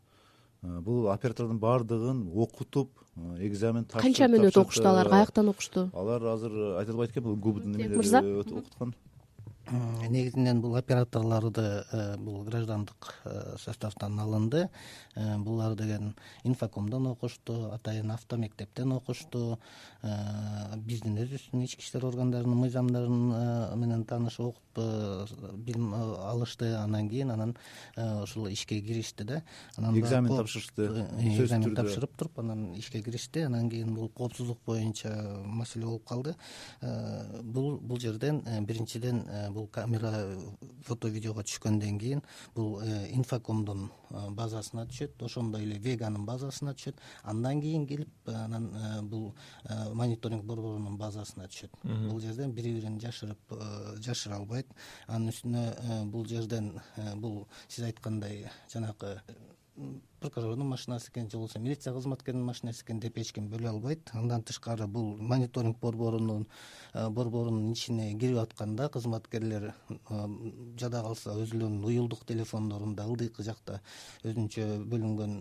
Бул 0.81 1.11
оператордун 1.13 1.59
баардыгын 1.61 2.23
окутуп 2.33 2.97
экзамен 3.45 3.85
тапшырып 3.85 4.07
канча 4.09 4.31
мүнөт 4.33 4.57
окушту 4.57 4.89
алар? 4.89 5.11
каяктан 5.13 5.53
окушту? 5.53 5.91
алар 5.93 6.25
азыр 6.33 6.79
айта 6.79 6.95
албайт 6.95 7.13
экенмин 7.13 7.35
бул 7.35 7.37
губдун 7.37 7.77
эмелери 7.77 8.01
мырза. 8.01 8.25
окуткан 8.25 8.95
негизинен 9.71 10.61
бул 10.61 10.77
операторлорду 10.77 11.63
э, 11.63 12.17
бул 12.19 12.43
граждандык 12.45 13.15
э, 13.25 13.57
составтан 13.59 14.19
алынды. 14.21 14.69
Э, 15.15 15.39
булар 15.39 15.75
деген 15.75 16.15
инфокомдон 16.45 17.07
окушту 17.07 17.73
атайын 17.73 18.11
авто 18.11 18.37
мектептен 18.37 18.93
окушту 18.93 19.59
биздин 20.77 21.17
өзүбүздүн 21.17 21.65
ички 21.65 21.81
иштер 21.81 22.05
органдарынын 22.05 22.59
мыйзамдарын 22.61 23.79
менен 23.81 24.05
таанышып 24.05 24.51
окуп 24.51 24.61
билим 25.65 25.95
алышты. 25.95 26.75
Андан 26.77 27.09
кийин 27.09 27.31
анан 27.31 27.57
ушул 27.97 28.49
ишке 28.49 28.81
киришти 28.81 29.25
да. 29.25 29.43
Анан 29.77 29.99
экзамен 29.99 30.37
тапшырышты 30.37 31.07
экзамен 31.21 31.75
тапшырып 31.75 32.17
туруп 32.19 32.39
анан 32.41 32.75
ишке 32.75 33.03
киришти. 33.03 33.47
Анан 33.47 33.71
кийин 33.71 33.95
бул 33.95 34.11
коопсуздук 34.11 34.59
боюнча 34.67 35.43
маселе 35.47 35.87
болуп 35.87 36.05
калды. 36.05 36.35
Бул 37.43 37.79
бул 37.79 38.01
жерден 38.01 38.43
биринчиден 38.67 39.25
бул 39.55 39.69
камера 39.73 40.11
фото 40.85 41.09
видеого 41.09 41.45
түшкөндөн 41.47 41.99
кийин 42.01 42.23
бул 42.55 42.81
э, 42.83 43.09
инфокомдун 43.15 43.87
э, 43.89 44.25
базасына 44.37 44.87
түшөт. 44.91 45.23
Ошондой 45.25 45.65
эле 45.65 45.79
веганын 45.79 46.27
базасына 46.27 46.75
түшөт. 46.75 47.01
Андан 47.23 47.61
кийин 47.63 47.87
келип 47.87 48.11
э, 48.29 48.35
анан 48.35 48.71
бул 49.09 49.33
мониторинг 49.95 50.45
борборунун 50.45 50.99
базасына 50.99 51.49
түшөт. 51.49 51.79
Бул 51.85 52.21
жерден 52.21 52.53
бири 52.53 52.75
бирин 52.79 52.99
жашырып 53.01 53.57
жашыра 54.05 54.41
албайт. 54.41 54.71
Анын 55.07 55.33
үстүнө 55.33 56.05
бул 56.11 56.27
жерден 56.29 56.75
бул 57.17 57.47
сиз 57.69 57.89
айткандай 57.89 58.49
жанагы 58.73 59.17
прокурордун 60.25 60.67
машинасы 60.67 61.11
экен 61.11 61.29
же 61.31 61.37
болбосо 61.37 61.59
милиция 61.59 61.93
кызматкеринин 61.93 62.45
машинасы 62.45 62.83
экен 62.83 63.01
деп 63.01 63.19
эч 63.19 63.33
ким 63.33 63.51
бөлө 63.53 63.69
албайт. 63.69 64.09
Андан 64.15 64.43
тышкары 64.43 64.87
бул 64.87 65.19
мониторинг 65.19 65.79
борборунун 65.81 66.47
борборунун 66.95 67.73
ичине 67.73 68.19
кирип 68.19 68.39
атканда 68.39 68.89
кызматкерлер 68.89 69.75
жада 70.81 71.03
калса 71.03 71.35
өзүлөрүнүн 71.43 71.85
уюлдук 71.85 72.25
телефондорунда 72.25 73.05
ылдыйкы 73.05 73.45
жакта 73.45 73.81
өзүнчө 74.25 74.65
бөлүнгөн 74.89 75.35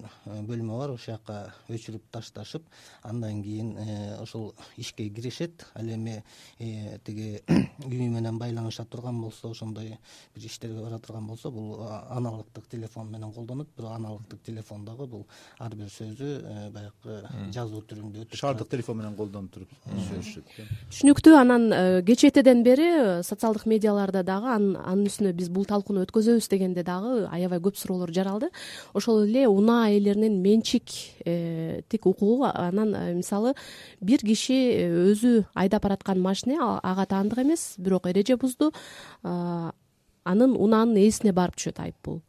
бөлмө 0.50 0.80
бар 0.82 0.96
ошол 0.98 1.14
жака 1.14 1.54
өчүрүп 1.70 2.10
ташташып 2.12 2.68
андан 3.04 3.42
кийин 3.44 3.78
ошол 4.20 4.54
ишке 4.76 5.08
киришет 5.10 5.68
ал 5.76 5.88
эми 5.88 6.24
тиги 6.58 7.40
үй 7.86 8.10
менен 8.10 8.40
байланыша 8.40 8.86
турган 8.86 9.22
болсо 9.22 9.52
ошондой 9.52 9.98
бир 10.36 10.46
иштерге 10.46 10.82
бара 10.82 11.00
турган 11.00 11.28
болсо 11.28 11.52
бул 11.52 11.88
аналогдук 11.88 12.68
телефон 12.68 13.12
менен 13.12 13.32
колдонот 13.34 13.70
бирок 13.78 13.92
аналогдук 13.92 14.42
телефон 14.42 14.73
дагы 14.82 15.06
бул 15.08 15.26
ар 15.60 15.76
бир 15.78 15.90
сөзү 15.94 16.30
э, 16.42 16.70
баягы 16.74 17.20
жазуу 17.54 17.84
түрүндө 17.86 18.24
өтүп 18.26 18.40
шаардык 18.40 18.70
телефон 18.72 18.98
менен 18.98 19.16
колдонуп 19.16 19.54
туруп 19.54 19.70
сөйлөшүшөт 19.86 20.58
э 20.58 20.66
түшүнүктүү 20.90 21.36
анан 21.38 21.68
э, 21.72 22.02
кечэтеден 22.08 22.64
бери 22.66 22.88
э, 22.90 23.22
социалдык 23.24 23.68
медиаларда 23.70 24.24
дагы 24.26 24.50
анын 24.56 25.06
үстүнө 25.06 25.34
биз 25.38 25.52
бул 25.54 25.68
талкууну 25.70 26.04
өткөзөбүз 26.08 26.50
дегенде 26.50 26.84
дагы 26.84 27.28
аябай 27.30 27.62
көп 27.64 27.78
суроолор 27.78 28.12
жаралды. 28.12 28.50
Ошол 28.94 29.24
эле 29.28 29.48
унаа 29.48 29.92
ээлеринин 29.92 30.42
менчиктик 30.42 32.06
укугу 32.06 32.50
анан 32.50 32.96
мисалы 33.18 33.54
бир 34.02 34.26
киши 34.26 34.58
өзү 35.14 35.46
айдап 35.54 35.84
бараткан 35.84 36.20
машина 36.22 36.80
ага 36.82 37.06
таандык 37.06 37.46
эмес 37.46 37.76
бирок 37.78 38.08
эреже 38.08 38.38
бузду. 38.38 38.72
Анын 39.24 40.56
унаанын 40.56 40.98
ээсине 40.98 41.34
барып 41.36 41.58
түшөт 41.60 41.82
айып 41.84 41.96
пул 42.02 42.22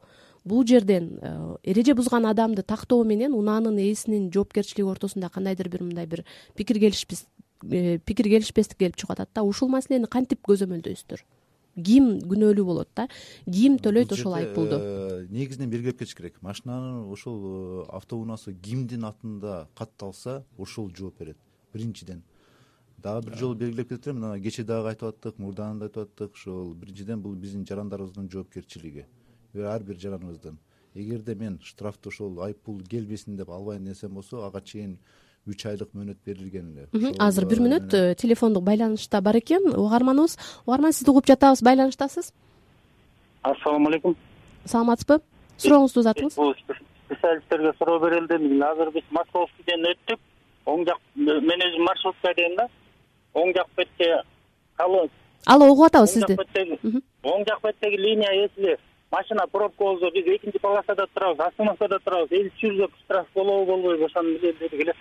бул 0.45 0.65
жерден 0.67 1.19
э, 1.21 1.57
эреже 1.63 1.95
бузган 1.95 2.27
адамды 2.29 2.63
тактоо 2.63 3.05
менен 3.05 3.33
унаанын 3.35 3.79
ээсинин 3.79 4.31
жоопкерчилиги 4.33 4.87
ортосунда 4.87 5.31
кандайдыр 5.31 5.69
бир 5.69 5.83
мындай 5.83 6.07
бир 6.07 6.25
пикир 6.55 6.77
э, 6.77 7.99
пикир 7.99 8.27
келишпестик 8.29 8.79
келип 8.79 8.97
чыгып 8.97 9.13
атат 9.13 9.31
да. 9.35 9.43
Ушул 9.43 9.69
маселени 9.69 10.07
кантип 10.07 10.45
көзөмөлдөйсүздөр? 10.45 11.25
Ким 11.75 12.21
күнөөлүү 12.21 12.65
болот 12.65 12.91
да? 12.95 13.09
Ким 13.51 13.79
төлөйт 13.79 14.13
ошол 14.13 14.37
айып 14.37 14.55
пулду 14.55 14.79
э, 14.79 15.27
негизинен 15.31 15.71
белгилеп 15.71 15.99
кетиш 15.99 16.15
керек. 16.15 16.37
Машинанын 16.43 17.09
ошол 17.11 17.89
автоунаасы 17.89 18.55
кимдин 18.55 19.09
атында 19.09 19.67
катталса 19.75 20.45
ошол 20.59 20.93
жооп 20.95 21.19
берет. 21.19 21.39
Биринчиден. 21.73 22.23
Дагы 22.99 23.31
бир 23.31 23.39
жолу 23.39 23.55
белгилеп 23.55 23.89
кетет 23.89 24.13
мына 24.13 24.39
кечээ 24.39 24.69
дагы 24.69 24.93
айтып 24.93 25.09
аттык 25.09 25.39
мурданы 25.39 25.81
да 25.81 25.89
айтып 25.89 26.05
аттык. 26.05 26.37
Ошол 26.37 26.75
биринчиден 26.75 27.23
бул 27.23 27.35
биздин 27.35 27.67
жарандарыбыздын 27.67 28.31
жоопкерчилиги 28.31 29.09
ар 29.55 29.83
бир 29.83 29.97
жараныбыздын 29.97 30.59
эгерде 30.95 31.35
мен 31.35 31.59
штрафты 31.63 32.09
ошол 32.09 32.41
айып 32.43 32.63
пул 32.65 32.81
келбесин 32.81 33.37
деп 33.37 33.51
албайм 33.51 33.85
десем 33.85 34.15
болсо 34.15 34.45
ага 34.47 34.61
чейин 34.61 34.99
үч 35.47 35.67
айлык 35.67 35.91
мөөнөт 35.93 36.19
берилген 36.25 36.71
эле. 36.73 37.15
Азыр 37.19 37.47
бир 37.47 37.61
мүнөт 37.61 37.95
э, 37.95 38.15
телефондук 38.15 38.65
байланышта 38.65 39.21
бар 39.21 39.37
экен. 39.37 39.67
Угарманыбыз 39.77 40.39
угарман 40.67 40.93
сизди 40.93 41.11
угуп 41.11 41.27
жатабыз 41.27 41.63
байланыштасыз. 41.63 42.33
Ассалому 43.43 43.89
алейкум 43.89 44.17
саламатсызбы? 44.65 45.21
Сурооңузду 45.59 46.01
узатыңыз. 46.01 46.37
Бул 46.37 46.55
специалисттерге 47.07 47.75
суроо 47.79 48.01
берели 48.01 48.63
азыр 48.71 48.91
биз 48.95 49.05
московскийден 49.11 49.85
өттүк. 49.93 50.23
Оң 50.65 50.87
жак 50.89 51.03
мен 51.15 51.67
өзүм 51.69 51.85
маршрутка 51.85 52.33
эдейм 52.33 52.57
да. 52.57 52.69
Оң 53.35 53.53
жак 53.53 53.69
калы 54.77 55.09
алло 55.47 55.69
угуп 55.71 55.87
атабыз 55.91 56.15
сизди. 56.15 56.37
оң 57.23 57.45
жак 57.49 57.61
беттеги 57.63 58.01
линия 58.01 58.47
эсиле 58.47 58.79
машина 59.15 59.47
пробка 59.47 59.85
болсо 59.85 60.11
биз 60.11 60.27
экинчи 60.37 60.59
полосада 60.59 61.07
турабыз 61.15 61.47
остановкада 61.47 61.99
турабыз 62.05 62.33
элүү 62.39 62.53
жүрсөк 62.61 62.99
штраф 63.05 63.27
болобу 63.35 63.67
болбойбу 63.73 64.07
ошону 64.11 64.35
билели 64.35 64.59
дедик 64.61 64.81
эле. 64.85 64.95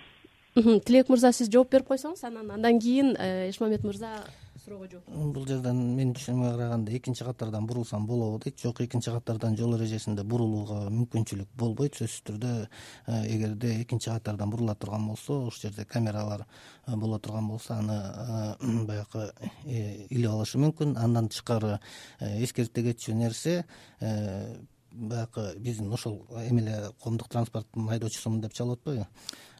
Тилек 0.86 1.08
мырза 1.08 1.32
сиз 1.32 1.50
жооп 1.50 1.72
берип 1.72 1.88
койсоңуз 1.90 2.24
анан 2.28 2.50
андан 2.56 2.80
кийин 2.80 3.16
э, 3.18 3.48
эшмамет 3.50 3.82
мырза 3.84 4.12
суроого 4.64 4.88
жооп 4.88 5.08
бул 5.34 5.46
жерден 5.48 5.80
менин 5.96 6.14
түшүнүгүмө 6.16 6.50
караганда 6.56 6.92
экинчи 6.96 7.24
катардан 7.26 7.66
бурулсам 7.68 8.06
болобу 8.08 8.40
дейт. 8.42 8.60
Жок 8.62 8.80
экинчи 8.80 9.12
катардан 9.12 9.56
жол 9.58 9.76
эрежесинде 9.76 10.24
бурулууга 10.24 10.88
мүмкүнчүлүк 10.94 11.50
болбойт. 11.60 11.98
Сөзсүз 12.00 12.24
түрдө 12.30 12.52
э, 12.64 13.18
эгерде 13.34 13.74
экинчи 13.82 14.10
катардан 14.10 14.50
бурула 14.50 14.74
турган 14.74 15.08
болсо 15.10 15.40
ушул 15.48 15.68
жерде 15.68 15.84
камералар 15.84 16.46
э, 16.86 16.96
боло 16.96 17.18
турган 17.18 17.48
болсо 17.48 17.74
аны 17.76 17.98
э, 18.00 18.84
баягы 18.88 19.30
илип 19.64 20.30
алышы 20.30 20.60
мүмкүн. 20.64 20.96
Андан 20.96 21.28
тышкары 21.28 21.78
эскерте 22.20 22.86
кетчү 22.88 23.14
нерсе 23.14 23.64
баягы 24.94 25.52
биздин 25.58 25.92
ошол 25.92 26.22
эми 26.48 26.62
эле 26.62 26.92
коомдук 27.02 27.28
транспорттун 27.28 27.90
айдоочусумун 27.90 28.40
деп 28.40 28.54
чалып 28.54 28.78
атпайбы 28.78 29.08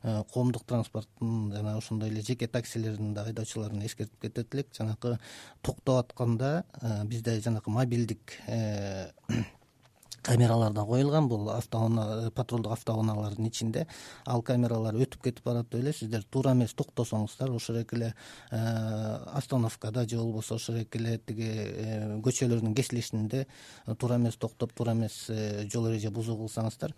коомдук 0.04 0.64
транспорттун 0.68 1.52
жана 1.52 1.76
ошондой 1.78 2.10
эле 2.10 2.20
жеке 2.22 2.46
таксилердин 2.46 3.14
да 3.14 3.24
айдоочуларына 3.24 3.86
эскертип 3.86 4.20
кетет 4.20 4.54
элек 4.54 4.68
жанагы 4.76 5.18
токтоп 5.62 6.04
атканда 6.04 6.64
э, 6.80 7.04
бизде 7.04 7.40
жанагы 7.40 7.70
мобилдик 7.70 8.34
э, 8.46 9.08
камералар 10.24 10.72
да 10.72 10.84
коюлган. 10.84 11.28
Бул 11.28 11.50
автоунаа 11.50 12.30
патрулдук 12.34 12.72
автоунаалардын 12.72 13.48
ичинде. 13.48 13.86
Ал 14.26 14.42
камералар 14.42 14.96
өтүп 14.96 15.28
кетип 15.28 15.44
баратып 15.44 15.80
эле 15.80 15.92
сиздер 15.92 16.24
туура 16.24 16.54
эмес 16.56 16.74
токтосоңуздар. 16.74 17.52
Ошол 17.52 17.82
эки 17.82 17.96
эле 17.98 18.14
э, 18.50 18.56
остановкада 19.36 20.08
же 20.08 20.16
болбосо 20.16 20.56
ошол 20.56 20.80
эки 20.82 20.98
эле 20.98 21.18
тиги 21.18 21.48
э, 21.48 22.20
көчөлөрдүн 22.24 22.74
кесилишинде 22.74 23.46
туура 23.98 24.16
эмес 24.16 24.36
токтоп 24.36 24.72
туура 24.72 24.92
эмес 24.92 25.26
э, 25.28 25.66
жол 25.70 25.90
эреже 25.90 26.10
бузуу 26.10 26.38
кылсаңыздар 26.44 26.94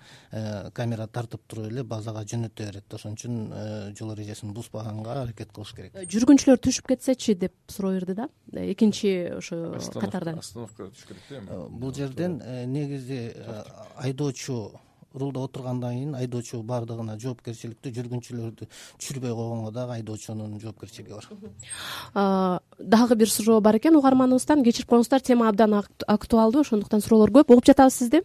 камера 0.73 1.07
тартып 1.07 1.43
туруп 1.47 1.71
эле 1.71 1.83
базага 1.83 2.23
жөнөтө 2.25 2.71
берет. 2.71 2.95
Ошон 2.95 3.17
үчүн 3.19 3.95
жол 3.99 4.15
эрежесин 4.15 4.55
бузбаганга 4.55 5.23
аракет 5.23 5.53
кылыш 5.53 5.75
керек. 5.75 5.99
Жүргүнчүлөр 6.13 6.63
түшүп 6.63 6.93
кетсечи 6.95 7.35
деп 7.35 7.55
суроо 7.69 7.93
берди 7.97 8.15
да? 8.15 8.29
Экинчи 8.53 9.33
ошо 9.37 9.75
катардан. 9.99 10.39
остановкага 10.39 10.91
түшүш 10.95 11.09
керек 11.09 11.29
да 11.29 11.39
эми 11.41 11.79
бул 11.81 11.95
жерден 11.95 12.39
негизи 12.73 13.16
Э, 13.17 13.63
айдоочу 13.97 14.73
рулда 15.15 15.41
отургандан 15.45 15.95
кийин 15.95 16.15
айдоочу 16.15 16.61
баардыгына 16.63 17.17
жоопкерчиликтүү 17.21 17.93
жүргүнчүлөрдү 17.97 18.69
түшүрбөй 19.01 19.33
койгонго 19.33 19.73
дагы 19.73 19.97
айдоочунун 19.97 20.61
жоопкерчилиги 20.61 21.17
бар. 21.17 22.61
Дагы 22.79 23.17
бир 23.17 23.31
суроо 23.31 23.61
бар 23.61 23.79
экен. 23.79 23.97
Угарманыбыздан 23.97 24.65
кечирип 24.65 24.91
коюңуздар. 24.91 25.23
Тема 25.25 25.49
абдан 25.49 25.83
актуалдуу 26.07 26.61
ошондуктан 26.61 27.01
суроолор 27.01 27.33
көп. 27.33 27.53
Угуп 27.53 27.65
жатабыз 27.65 27.95
сизди 27.97 28.23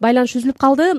байланыш 0.00 0.36
үзүлүп 0.36 0.58
калды. 0.58 0.92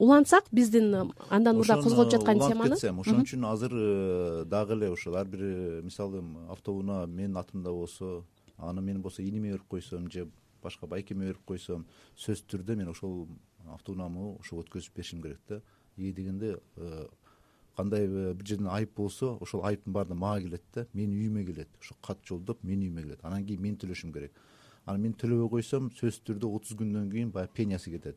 Улантсак 0.00 0.46
биздин 0.50 1.12
андан 1.28 1.56
мурда 1.56 1.76
козголуп 1.82 2.10
жаткан 2.10 2.38
теманы. 2.38 2.54
улантып 2.54 2.74
кетсем 2.74 3.00
ошон 3.00 3.20
үчүн 3.20 3.44
азыр 3.44 3.72
э, 3.76 4.44
дагы 4.48 4.72
эле 4.72 4.88
ошол 4.90 5.16
ар 5.20 5.26
бир 5.28 5.40
э, 5.44 5.82
мисалы 5.84 6.22
автоунаа 6.48 7.06
менин 7.06 7.36
атымда 7.36 7.70
болсо 7.70 8.24
аны 8.60 8.82
мен 8.82 9.02
болсо 9.02 9.22
иниме 9.22 9.50
берип 9.52 9.68
койсом 9.68 10.10
же 10.10 10.28
башка 10.62 10.86
байкеме 10.86 11.26
берип 11.26 11.44
койсом 11.44 11.86
сөзсүз 12.16 12.46
түрдө 12.50 12.76
мен 12.76 12.88
ошол 12.92 13.26
автоунаамы 13.74 14.36
ошого 14.40 14.64
өткөзүп 14.64 14.96
беришим 14.96 15.22
керек 15.22 15.40
да. 15.48 15.60
Эмне 15.96 16.12
дегенде 16.12 16.58
э, 16.76 17.06
кандай 17.76 18.06
бир 18.08 18.46
жерден 18.46 18.68
айып 18.68 18.94
болсо 18.96 19.36
ошол 19.40 19.64
айыптын 19.64 19.92
баардыгы 19.92 20.18
мага 20.18 20.42
келет 20.44 20.62
да 20.74 20.86
менин 20.92 21.16
үйүмө 21.18 21.44
келет. 21.46 21.68
Ошо 21.80 21.96
кат 22.02 22.24
жолдоп 22.26 22.62
менин 22.62 22.88
үйүмө 22.90 23.02
келет. 23.06 23.24
Анан 23.24 23.46
кийин 23.46 23.62
мен 23.62 23.76
төлөшүм 23.76 24.12
керек. 24.12 24.32
Анан 24.86 25.02
мен 25.02 25.14
төлөбөй 25.14 25.50
койсом 25.50 25.90
сөзсүз 25.96 26.24
түрдө 26.26 26.52
отуз 26.56 26.76
күндөн 26.78 27.10
кийин 27.12 27.30
баягы 27.30 27.52
пенясы 27.54 27.90
кетет. 27.90 28.16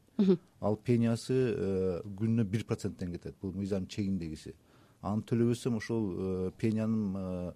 Ал 0.61 0.77
пенясы 0.77 1.33
э, 1.33 2.01
күнүнө 2.03 2.45
бир 2.49 2.65
проценттен 2.65 3.11
кетет. 3.11 3.35
Бул 3.41 3.53
мыйзамдын 3.53 3.89
чегиндегиси. 3.89 4.55
Аны 5.01 5.23
төлөбөсөм 5.27 5.77
ошол 5.77 6.11
э, 6.13 6.51
пенянын 6.57 7.53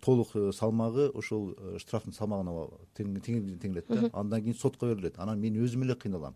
толук 0.00 0.34
э, 0.34 0.52
салмагы 0.52 1.10
ошол 1.14 1.54
э, 1.56 1.78
штрафтын 1.78 2.14
салмагына 2.16 2.68
тең 2.96 3.20
келет 3.60 3.88
да. 3.88 4.10
Андан 4.12 4.42
кийин 4.42 4.56
сотко 4.56 4.86
берилет. 4.86 5.18
Анан 5.18 5.40
мен 5.40 5.56
өзүм 5.60 5.84
эле 5.84 5.94
кыйналам 5.94 6.34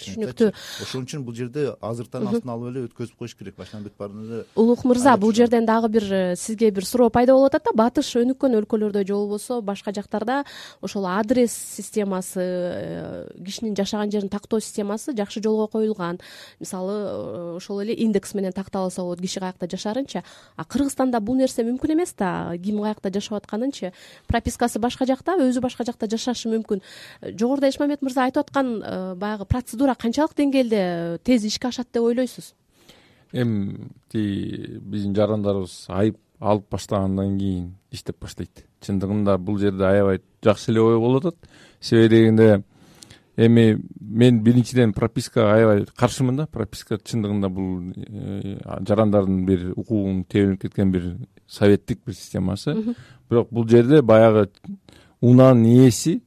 түшүнүктүү. 0.00 0.50
Ошон 0.82 1.04
үчүн 1.06 1.24
бул 1.24 1.36
жерде 1.36 1.70
азыртан 1.80 2.28
астын 2.30 2.50
алып 2.52 2.70
эле 2.72 2.84
өткөзүп 2.88 3.18
коюш 3.20 3.34
керек. 3.38 3.56
Башынан 3.58 3.84
бүт 3.86 3.96
баарын 3.98 4.24
эле 4.24 4.40
улук 4.56 4.84
мырза 4.84 5.16
бул 5.20 5.32
жерден 5.34 5.66
дагы 5.66 5.88
бир 5.88 6.06
э, 6.12 6.36
сизге 6.36 6.70
бир 6.70 6.84
суроо 6.84 7.10
пайда 7.10 7.34
болуп 7.34 7.54
атат 7.54 7.68
да. 7.70 7.74
Батыш 7.76 8.14
өнүккөн 8.20 8.56
өлкөлөрдө 8.60 9.04
же 9.06 9.14
болбосо 9.14 9.60
башка 9.62 9.92
жактарда 9.92 10.44
ошол 10.80 11.06
адрес 11.06 11.52
системасы 11.52 12.40
э, 12.40 13.26
кишинин 13.44 13.76
жашаган 13.76 14.10
жерин 14.10 14.28
тактоо 14.28 14.60
системасы 14.60 15.14
жакшы 15.16 15.42
жолго 15.42 15.66
коюлган. 15.68 16.20
Мисалы 16.60 16.92
э, 16.92 17.56
ошол 17.56 17.82
эле 17.82 17.94
индекс 17.94 18.34
менен 18.34 18.52
такталса 18.52 19.02
болот 19.02 19.20
киши 19.20 19.40
каякта 19.40 19.68
жашаарынчы 19.70 20.22
а 20.56 20.64
кыргызстанда 20.64 21.20
бул 21.20 21.36
нерсе 21.36 21.62
мүмкүн 21.62 21.94
эмес 21.94 22.14
да. 22.18 22.52
Ким 22.62 22.82
каякта 22.82 23.12
жашап 23.12 23.42
атканынчы 23.42 23.92
пропискасы 24.26 24.78
башка 24.78 25.06
жакта 25.06 25.36
өзү 25.40 25.60
башка 25.60 25.84
жакта 25.84 26.08
жашашы 26.10 26.48
мүмкүн. 26.48 26.82
Жогоруда 27.36 27.68
эшмамет 27.68 28.02
мырза 28.02 28.24
айтып 28.28 28.46
аткан 28.46 29.16
баягы 29.16 29.44
процедура 29.44 29.89
канчалык 29.94 30.36
деңгээлде 30.36 31.20
тез 31.24 31.44
ишке 31.44 31.68
ашат 31.68 31.88
деп 31.92 32.02
ойлойсуз? 32.02 32.54
Эми 33.32 33.90
тиги 34.10 34.78
биздин 34.80 35.14
жарандарыбыз 35.14 35.86
айып 35.88 36.18
алып 36.40 36.70
баштагандан 36.72 37.38
кийин 37.38 37.68
иштеп 37.92 38.20
баштайт. 38.20 38.64
Чындыгында 38.80 39.36
бул 39.38 39.58
жерде 39.58 39.84
аябай 39.84 40.20
жакшы 40.44 40.72
эле 40.72 40.80
ой 40.80 40.98
болуп 40.98 41.26
атат. 41.26 41.50
Себеби 41.80 42.16
дегенде 42.16 42.62
эми 43.36 43.82
мен 44.00 44.42
биринчиден 44.42 44.92
пропискага 44.92 45.54
аябай 45.54 45.84
каршымын 45.96 46.36
да. 46.36 46.46
Прописка 46.46 46.96
чындыгында 46.96 47.48
бул 47.48 47.92
э, 47.96 48.58
жарандардын 48.88 49.44
бир 49.46 49.72
укугун 49.76 50.24
тебеленип 50.24 50.62
кеткен 50.62 50.92
бир 50.92 51.16
советтик 51.46 52.00
бир 52.06 52.14
системасы. 52.14 52.74
Бирок 53.28 53.50
бул 53.50 53.68
жерде 53.68 54.02
баягы 54.02 54.48
унаанын 55.20 55.84
ээси 55.84 56.22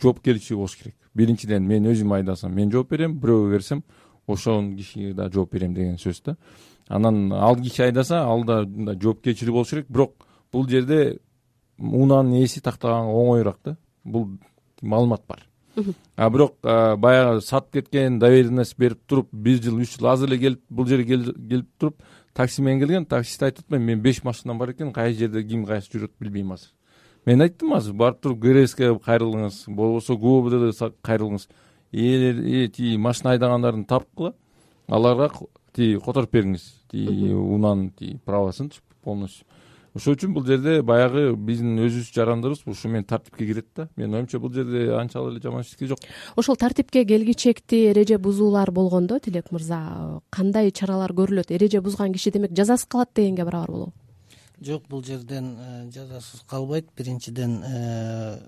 жоопкерчилиги 0.00 0.56
болуш 0.56 0.76
керек 0.76 0.99
биринчиден 1.14 1.66
мен 1.66 1.86
өзүм 1.90 2.12
айдасам 2.14 2.54
мен 2.54 2.70
жооп 2.72 2.90
берем 2.90 3.18
бирөөгө 3.20 3.50
берсем 3.52 3.82
ошол 4.26 4.74
кишиге 4.76 5.14
да 5.14 5.30
жооп 5.32 5.52
берем 5.52 5.74
деген 5.74 5.98
сөз 5.98 6.22
да. 6.24 6.36
Анан 6.88 7.32
ал 7.32 7.56
киши 7.56 7.82
айдаса 7.82 8.22
ал 8.24 8.44
да 8.44 8.64
мындай 8.64 8.98
жоопкерчилиги 9.00 9.52
болуш 9.52 9.70
керек. 9.70 9.86
Бирок 9.88 10.26
бул 10.52 10.68
жерде 10.68 11.18
унаанын 11.78 12.42
ээси 12.42 12.60
тактаганга 12.60 13.12
оңоюраак 13.12 13.58
да. 13.64 13.76
Бул 14.04 14.28
маалымат 14.82 15.22
бар. 15.28 15.46
А 16.16 16.30
бирок 16.30 16.56
баягы 16.62 17.40
сатып 17.40 17.72
кеткен 17.72 18.18
доверенность 18.18 18.76
берип 18.78 19.00
туруп 19.06 19.28
бир 19.32 19.62
жыл 19.62 19.78
үч 19.80 19.96
жыл 19.96 20.08
азыр 20.12 20.28
эле 20.28 20.38
келип 20.38 20.62
бул 20.68 20.86
жерге 20.86 21.18
келип 21.34 21.68
туруп 21.78 22.02
такси 22.34 22.62
менен 22.62 22.80
келген 22.80 23.06
таксист 23.06 23.42
айтып 23.42 23.64
атпаймынбы 23.64 23.92
менин 23.92 24.02
беш 24.02 24.22
машинам 24.24 24.58
бар 24.58 24.74
экен 24.74 24.92
кайсы 24.92 25.20
жерде 25.20 25.44
ким 25.44 25.64
кайсы 25.64 25.90
жүрөт 25.92 26.12
билбейм 26.18 26.52
азыр 26.52 26.74
мен 27.26 27.42
айттым 27.42 27.74
азыр 27.74 27.94
барып 27.94 28.20
туруп 28.20 28.38
грске 28.38 28.94
кайрылыңыз 28.98 29.64
болбосо 29.68 30.16
гобдд 30.16 30.76
кайрылыңыз. 31.02 31.48
Тиги 31.92 32.96
машина 32.96 33.32
айдагандарды 33.32 33.84
тапкыла 33.84 34.34
аларга 34.88 35.30
тиги 35.74 35.98
которуп 35.98 36.30
бериңиз 36.34 36.68
тиги 36.90 37.32
унаанын 37.34 37.90
тиги 37.98 38.20
правосынчы 38.24 38.80
полностью. 39.02 39.46
Ошол 39.90 40.14
үчүн 40.14 40.30
бул 40.30 40.44
жерде 40.46 40.84
баягы 40.86 41.32
биздин 41.34 41.80
өзүбүз 41.82 42.12
жарандарыбыз 42.14 42.60
ушу 42.70 42.88
менен 42.88 43.08
тартипке 43.10 43.46
кирет 43.46 43.66
да. 43.74 43.88
Менин 43.96 44.20
оюмча 44.20 44.38
бул 44.38 44.52
жерде 44.54 44.92
анчалык 44.94 45.32
эле 45.32 45.42
жаман 45.42 45.64
эчтеке 45.64 45.88
жок. 45.90 45.98
Ошол 46.36 46.54
тартипке 46.54 47.04
келгичекти 47.04 47.88
эреже 47.90 48.18
бузуулар 48.18 48.70
болгондо 48.70 49.18
тилек 49.18 49.50
мырза 49.50 50.20
кандай 50.30 50.70
чаралар 50.70 51.10
көрүлөт? 51.10 51.50
Эреже 51.50 51.80
бузган 51.82 52.12
киши 52.12 52.30
демек 52.30 52.54
жазасыз 52.54 52.86
калат 52.86 53.10
дегенге 53.16 53.44
барабар 53.44 53.70
болобу 53.70 53.92
жок 54.60 54.86
бул 54.88 55.02
жерден 55.04 55.56
э, 55.58 55.90
жазасыз 55.94 56.44
калбайт. 56.46 56.90
Биринчиден 56.96 57.62
э, 57.64 58.38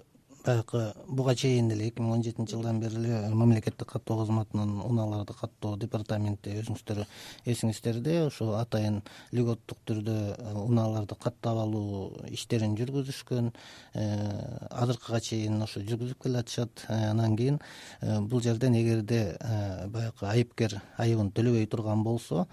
баягы 0.44 0.92
буга 1.08 1.34
чейин 1.34 1.68
деле 1.68 1.87
эки 1.88 2.02
миң 2.02 2.16
он 2.16 2.22
жетинчи 2.22 2.56
жылдан 2.56 2.80
бери 2.80 2.96
эле 2.99 3.34
мамлекеттик 3.34 3.87
каттоо 3.88 4.22
кызматынын 4.22 4.80
унааларды 4.82 5.34
каттоо 5.38 5.76
департаменти 5.76 6.56
өзүңүздөр 6.58 7.04
эсиңиздерде 7.46 8.16
ошо 8.26 8.49
атайын 8.58 9.00
льготтук 9.32 9.78
түрдө 9.87 10.16
э, 10.34 10.54
унааларды 10.64 11.14
каттап 11.14 11.61
алуу 11.62 12.11
иштерин 12.30 12.75
жүргүзүшкөн 12.78 13.52
э, 13.94 14.06
азыркыга 14.70 15.20
чейин 15.20 15.62
ошо 15.62 15.84
жүргүзүп 15.87 16.22
келатышат 16.26 16.87
э, 16.88 16.99
анан 17.12 17.37
кийин 17.37 17.61
бул 18.28 18.42
жерден 18.42 18.75
эгерде 18.75 19.37
баягы 19.94 20.26
айыпкер 20.26 20.80
айыбын 20.99 21.30
төлөбөй 21.37 21.68
турган 21.70 22.02
болсо 22.02 22.46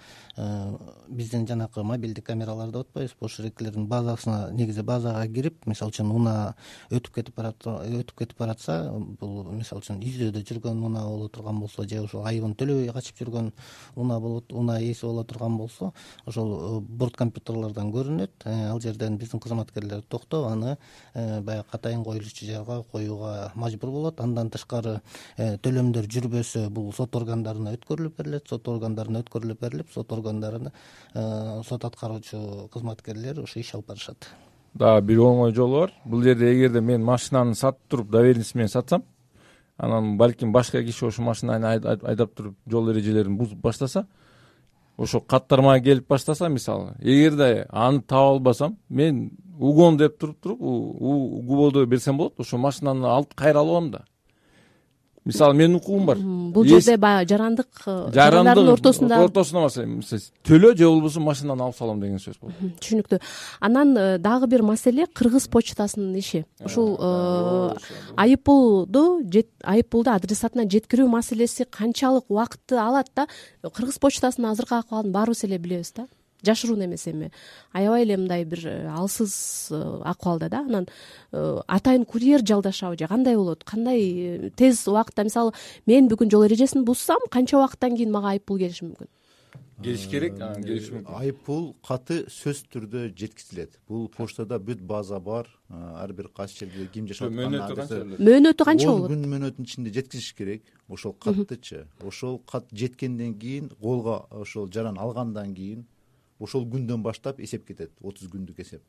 биздин 1.08 1.48
жанакы 1.48 1.84
мобилдик 1.84 2.25
камералар 2.25 2.69
деп 2.69 2.86
атпайбызбы 2.86 3.25
ошол 3.25 3.50
эркелердин 3.50 3.88
базасына 3.88 4.51
негизи 4.51 4.86
базага 4.86 5.25
кирип 5.27 5.65
мисалы 5.65 5.93
үчүн 5.96 6.12
унаа 6.13 6.53
өтүп 6.91 7.15
кетип 7.15 7.36
барат 7.36 7.65
өтүп 7.86 8.17
кетип 8.24 8.39
баратса 8.39 8.91
бул 9.19 9.43
мисалы 9.53 9.83
үчүн 9.83 10.01
издөөдө 10.03 10.43
жүргөн 10.48 10.83
унаа 10.86 11.05
боло 11.07 11.27
турган 11.29 11.59
болсо 11.59 11.86
же 11.88 12.01
ошол 12.03 12.25
айыбын 12.27 12.55
төлөбөй 12.59 12.91
качып 12.93 13.21
жүргөн 13.24 13.51
унаа 13.95 14.19
болот 14.19 14.53
унаа 14.53 14.79
ээси 14.81 15.05
боло 15.05 15.24
турган 15.24 15.57
болсо 15.57 15.93
ошол 16.25 16.50
э, 16.55 16.79
борт 16.81 17.17
компьютерлордон 17.17 17.91
көрүнөт. 17.93 18.45
Э, 18.45 18.69
ал 18.71 18.81
жерден 18.81 19.17
биздин 19.17 19.39
кызматкерлер 19.39 20.01
токтоп 20.01 20.48
аны 20.51 20.77
э, 21.13 21.41
баягы 21.41 21.67
атайын 21.71 22.03
коюлуучу 22.03 22.45
жайга 22.45 22.83
коюуга 22.91 23.51
мажбур 23.55 23.91
болот. 23.91 24.21
Андан 24.21 24.50
тышкары 24.50 25.00
төлөмдөр 25.38 26.09
жүрбөсө 26.09 26.67
бул 26.69 26.91
сот 26.93 27.15
органдарына 27.15 27.75
өткөрүлүп 27.77 28.17
берилет. 28.17 28.48
Сот 28.50 28.67
органдарына 28.67 29.24
өткөрүлүп 29.24 29.62
берилип 29.62 29.91
сот 29.93 30.12
органдарына 30.12 30.74
сот 31.13 31.86
аткаруучу 31.86 32.69
кызматкерлер 32.74 33.43
ошо 33.43 33.59
иш 33.59 33.74
алып 33.75 33.93
барышат 33.93 34.31
дагы 34.74 35.06
бир 35.06 35.20
оңой 35.20 35.54
жолу 35.56 35.82
бар. 35.82 35.94
Бул 36.06 36.24
жерде 36.24 36.54
эгерде 36.54 36.82
мен 36.82 37.04
машинаны 37.04 37.56
сатып 37.56 37.82
туруп 37.88 38.10
доверенность 38.10 38.55
менен 38.55 38.70
сатсам 38.70 39.03
анан 39.79 40.18
балким 40.18 40.51
башка 40.51 40.84
киши 40.84 41.05
ошол 41.08 41.25
машинаны 41.25 41.66
айдап 41.66 42.34
туруп 42.36 42.55
жол 42.68 42.92
эрежелерин 42.92 43.38
бузуп 43.38 43.60
баштаса 43.60 44.05
ошо 44.98 45.22
каттармага 45.22 45.84
келип 45.84 46.08
баштаса 46.08 46.50
мисалы 46.50 46.96
эгерде 47.00 47.66
аны 47.70 48.01
таап 48.01 48.34
албасам 48.34 48.77
мен 48.90 49.32
угон 49.58 49.98
деп 49.98 50.18
туруп 50.20 50.42
туруп 50.42 50.62
угбоду 50.62 51.86
берсем 51.88 52.18
болот 52.18 52.40
ошол 52.40 52.60
машинаны 52.60 53.08
алып 53.08 53.34
кайра 53.36 53.60
алып 53.60 53.72
алам 53.72 53.92
да 53.92 54.03
мисалы 55.25 55.53
менин 55.53 55.77
укугум 55.77 56.05
бар. 56.05 56.18
Бул 56.20 56.66
жерде 56.66 56.98
баягы 56.98 57.29
жарандык 57.29 57.68
э, 57.86 57.96
жарандардын 58.14 58.72
ортосунда 58.74 59.20
эмас 59.84 60.29
төлө 60.48 60.75
же 60.77 60.88
болбосо 60.88 61.20
машинаны 61.20 61.66
алып 61.68 61.77
салам 61.77 62.00
деген 62.01 62.20
сөз 62.20 62.40
болот 62.42 62.79
түшүнүктүү. 62.82 63.20
Анан 63.60 63.96
э, 63.98 64.18
дагы 64.18 64.48
бир 64.48 64.64
маселе 64.64 65.08
кыргыз 65.08 65.48
почтасынын 65.51 66.18
иши. 66.20 66.46
Ушул 66.66 66.96
э, 67.00 67.75
айыппулду 68.18 69.22
айыппулду 69.64 70.14
адресатына 70.16 70.68
жеткирүү 70.70 71.10
маселеси 71.10 71.66
канчалык 71.70 72.29
убакытты 72.29 72.79
алат 72.79 73.12
да 73.16 73.27
кыргыз 73.64 74.00
почтасынын 74.00 74.51
азыркы 74.53 74.79
акыбалын 74.79 75.12
баарыбыз 75.12 75.44
эле 75.44 75.58
билебиз 75.58 75.94
да 75.96 76.08
жашыруун 76.46 76.86
эмес 76.86 77.08
эми. 77.08 77.32
Аябай 77.74 78.04
эле 78.04 78.18
мындай 78.18 78.46
бир 78.46 78.66
э, 78.66 78.88
алсыз 78.88 79.70
э, 79.72 80.02
акыбалда 80.04 80.50
да. 80.50 80.60
Анан 80.60 80.88
э, 81.32 81.60
атайын 81.68 82.06
курьер 82.06 82.46
жалдашабы 82.46 82.98
же 82.98 83.08
кандай 83.08 83.36
болот 83.36 83.64
кандай 83.64 84.52
тез 84.56 84.88
убакытта 84.88 85.24
мисалы 85.24 85.54
мен 85.86 86.08
бүгүн 86.08 86.32
жол 86.32 86.46
эрежесин 86.48 86.86
бузсам 86.86 87.20
канча 87.30 87.58
убакыттан 87.58 87.96
кийин 87.98 88.12
мага 88.12 88.36
айып 88.36 88.46
пул 88.46 88.58
келиши 88.58 88.86
мүмкүн? 88.86 89.12
Келиш 89.84 90.08
керек 90.12 90.40
анан 90.40 90.64
келиши 90.64 90.94
мүмкүн. 90.94 91.20
айып 91.20 91.44
пул 91.44 91.75
каты 91.86 92.24
сөзсүз 92.28 92.66
түрдө 92.72 93.04
жеткизилет. 93.16 93.80
Бул 93.88 94.10
почтада 94.12 94.60
бүт 94.60 94.82
база 94.82 95.20
бар 95.20 95.48
ар 95.70 96.14
бир 96.14 96.28
кайсы 96.36 96.66
жерде 96.66 96.88
ким 96.94 97.08
жашап 97.08 97.32
мөөнөтү 97.32 97.75
канча 97.75 98.02
мөөнөтү 98.16 98.66
канча 98.68 98.90
болот 98.90 99.12
он 99.12 99.24
күн 99.24 99.32
мөөнөтүнүн 99.36 99.68
ичинде 99.68 99.94
жеткизиш 99.96 100.34
керек. 100.36 100.64
Ошол 100.90 101.14
каттычы. 101.14 101.86
Ошол 102.04 102.40
кат 102.40 102.68
жеткенден 102.72 103.38
кийин 103.40 103.72
колго 103.80 104.25
ошол 104.32 104.68
жаран 104.68 104.98
алгандан 104.98 105.56
кийин 105.56 105.88
ошол 106.40 106.66
күндөн 106.70 107.04
баштап 107.04 107.40
эсеп 107.40 107.68
кетет 107.68 107.92
отуз 108.02 108.30
күндүк 108.32 108.60
эсеп. 108.64 108.82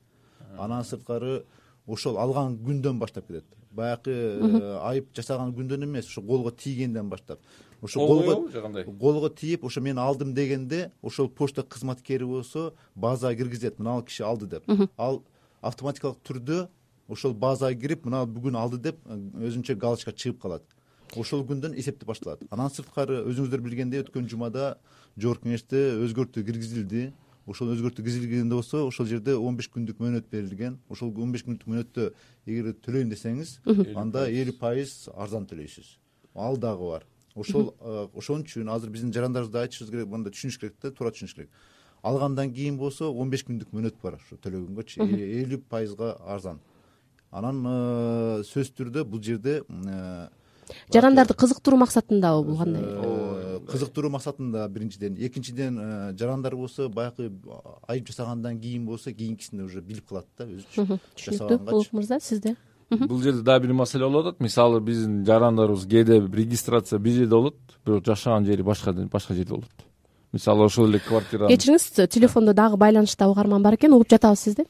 Андан 0.59 0.85
сырткары 0.85 1.43
ошол 1.87 2.19
алган 2.19 2.57
күндөн 2.59 2.99
баштап 2.99 3.27
кетет. 3.27 3.45
Баягы 3.71 4.13
э, 4.13 4.79
айып 4.83 5.11
жасаган 5.17 5.53
күндөн 5.55 5.85
эмес 5.87 6.09
ошо 6.09 6.23
колго 6.23 6.51
тийгенден 6.51 7.09
баштап. 7.11 7.41
Ошо 7.83 8.07
колго 8.07 8.49
же 8.51 8.63
кандай? 8.63 8.85
колго 8.85 9.31
тийип 9.31 9.65
ошо 9.65 9.81
мен 9.81 9.99
алдым 9.99 10.35
дегенде 10.35 10.91
ошол 11.03 11.29
почта 11.29 11.63
кызматкери 11.63 12.25
болсо 12.25 12.75
базага 12.95 13.37
киргизет 13.37 13.79
мына 13.79 14.03
киши 14.03 14.25
алды 14.25 14.47
деп. 14.47 14.91
Ал 14.97 15.23
автоматикалык 15.61 16.19
түрдө 16.25 16.69
ошол 17.09 17.35
базага 17.35 17.79
кирип 17.81 18.05
мына 18.05 18.25
бүгүн 18.27 18.57
алды 18.57 18.79
деп 18.79 19.01
э, 19.07 19.17
өзүнчө 19.49 19.77
галочка 19.77 20.13
чыгып 20.13 20.41
калат. 20.43 20.63
Ошол 21.17 21.43
күндөн 21.47 21.75
эсептеп 21.79 22.09
башталат. 22.09 22.43
Андан 22.51 22.71
сырткары 22.71 23.25
өзүңүздөр 23.27 23.63
билгендей 23.65 24.05
өткөн 24.05 24.29
жумада 24.31 24.77
жогорку 25.19 25.49
кеңеште 25.49 25.81
өзгөртүү 26.05 26.45
киргизилди 26.47 27.11
ошол 27.47 27.73
өзгөртүү 27.75 28.05
киргизилгенде 28.05 28.55
болсо 28.55 28.85
ошол 28.87 29.07
жерде 29.07 29.35
он 29.37 29.57
беш 29.57 29.71
күндүк 29.73 30.01
мөөнөт 30.03 30.29
берилген. 30.31 30.79
Ошол 30.89 31.13
он 31.17 31.33
беш 31.33 31.45
күндүк 31.47 31.67
мөөнөттө 31.71 32.11
эгер 32.47 32.75
төлөйм 32.85 33.11
десеңиз 33.11 33.59
анда 33.97 34.27
элүү 34.29 34.59
пайыз 34.61 35.09
арзан 35.15 35.47
төлөйсүз. 35.51 35.97
Ал 36.35 36.57
дагы 36.61 36.91
бар. 36.91 37.07
Ошол 37.35 37.75
ошон 38.15 38.45
үчүн 38.45 38.71
азыр 38.71 38.91
биздин 38.91 39.13
жарандарыбызда 39.13 39.65
айтышыбыз 39.65 39.91
керек 39.91 40.11
мындай 40.11 40.35
түшүнүш 40.35 40.59
керек 40.61 40.77
да 40.83 40.91
туура 40.91 41.13
түшүнүш 41.15 41.35
керек. 41.35 41.51
Алгандан 42.03 42.53
кийин 42.53 42.79
болсо 42.79 43.13
он 43.13 43.31
беш 43.31 43.45
күндүк 43.45 43.73
мөөнөт 43.73 43.97
бар 44.03 44.19
ошо 44.19 44.37
төлөгөнгөчү 44.41 45.05
элүү 45.45 45.63
пайызга 45.69 46.17
арзан. 46.27 46.61
Анан 47.31 47.63
сөзсүз 48.43 48.75
түрдө 48.75 49.05
бул 49.07 49.23
жерде 49.23 49.61
жарандарды 50.93 51.35
кызыктыруу 51.35 51.79
максатындабы 51.81 52.45
бул 52.47 52.59
кандай? 52.59 52.83
Э, 52.85 53.61
кызыктыруу 53.71 54.11
максатында 54.11 54.69
биринчиден. 54.69 55.17
Экинчиден 55.19 55.79
э, 55.79 56.17
жарандар 56.19 56.57
болсо 56.57 56.89
баягы 56.89 57.31
айып 57.89 58.09
жасагандан 58.09 58.61
кийин 58.61 58.87
болсо 58.87 59.13
кийинкисинде 59.13 59.65
уже 59.65 59.81
билип 59.81 60.09
калат 60.09 60.27
да 60.39 60.47
өзүчө 60.47 60.99
түшүнүктүү 61.17 61.61
улук 61.73 61.93
мырза 61.93 62.21
сизде? 62.21 62.57
Бул 62.91 63.23
жерде 63.23 63.43
дагы 63.43 63.67
бир 63.67 63.75
маселе 63.75 64.05
болуп 64.05 64.27
атат. 64.27 64.41
Мисалы 64.41 64.81
биздин 64.81 65.25
жарандарыбыз 65.27 65.87
кээде 65.87 66.21
регистрация 66.21 66.99
бир 66.99 67.21
жерде 67.21 67.35
болот 67.35 67.79
бирок 67.87 68.05
жашаган 68.07 68.45
жери 68.45 68.63
башка 68.63 68.93
башка 68.93 69.35
жерде 69.35 69.55
болот. 69.55 69.87
Мисалы 70.33 70.65
ошол 70.65 70.87
эле 70.87 71.01
квартира 71.03 71.49
кечириңиз 71.51 72.07
телефондо 72.07 72.53
дагы 72.55 72.77
байланышта 72.79 73.27
угарман 73.27 73.63
бар 73.63 73.75
экен 73.75 73.93
угуп 73.97 74.11
жатабыз 74.11 74.45
сизди 74.45 74.65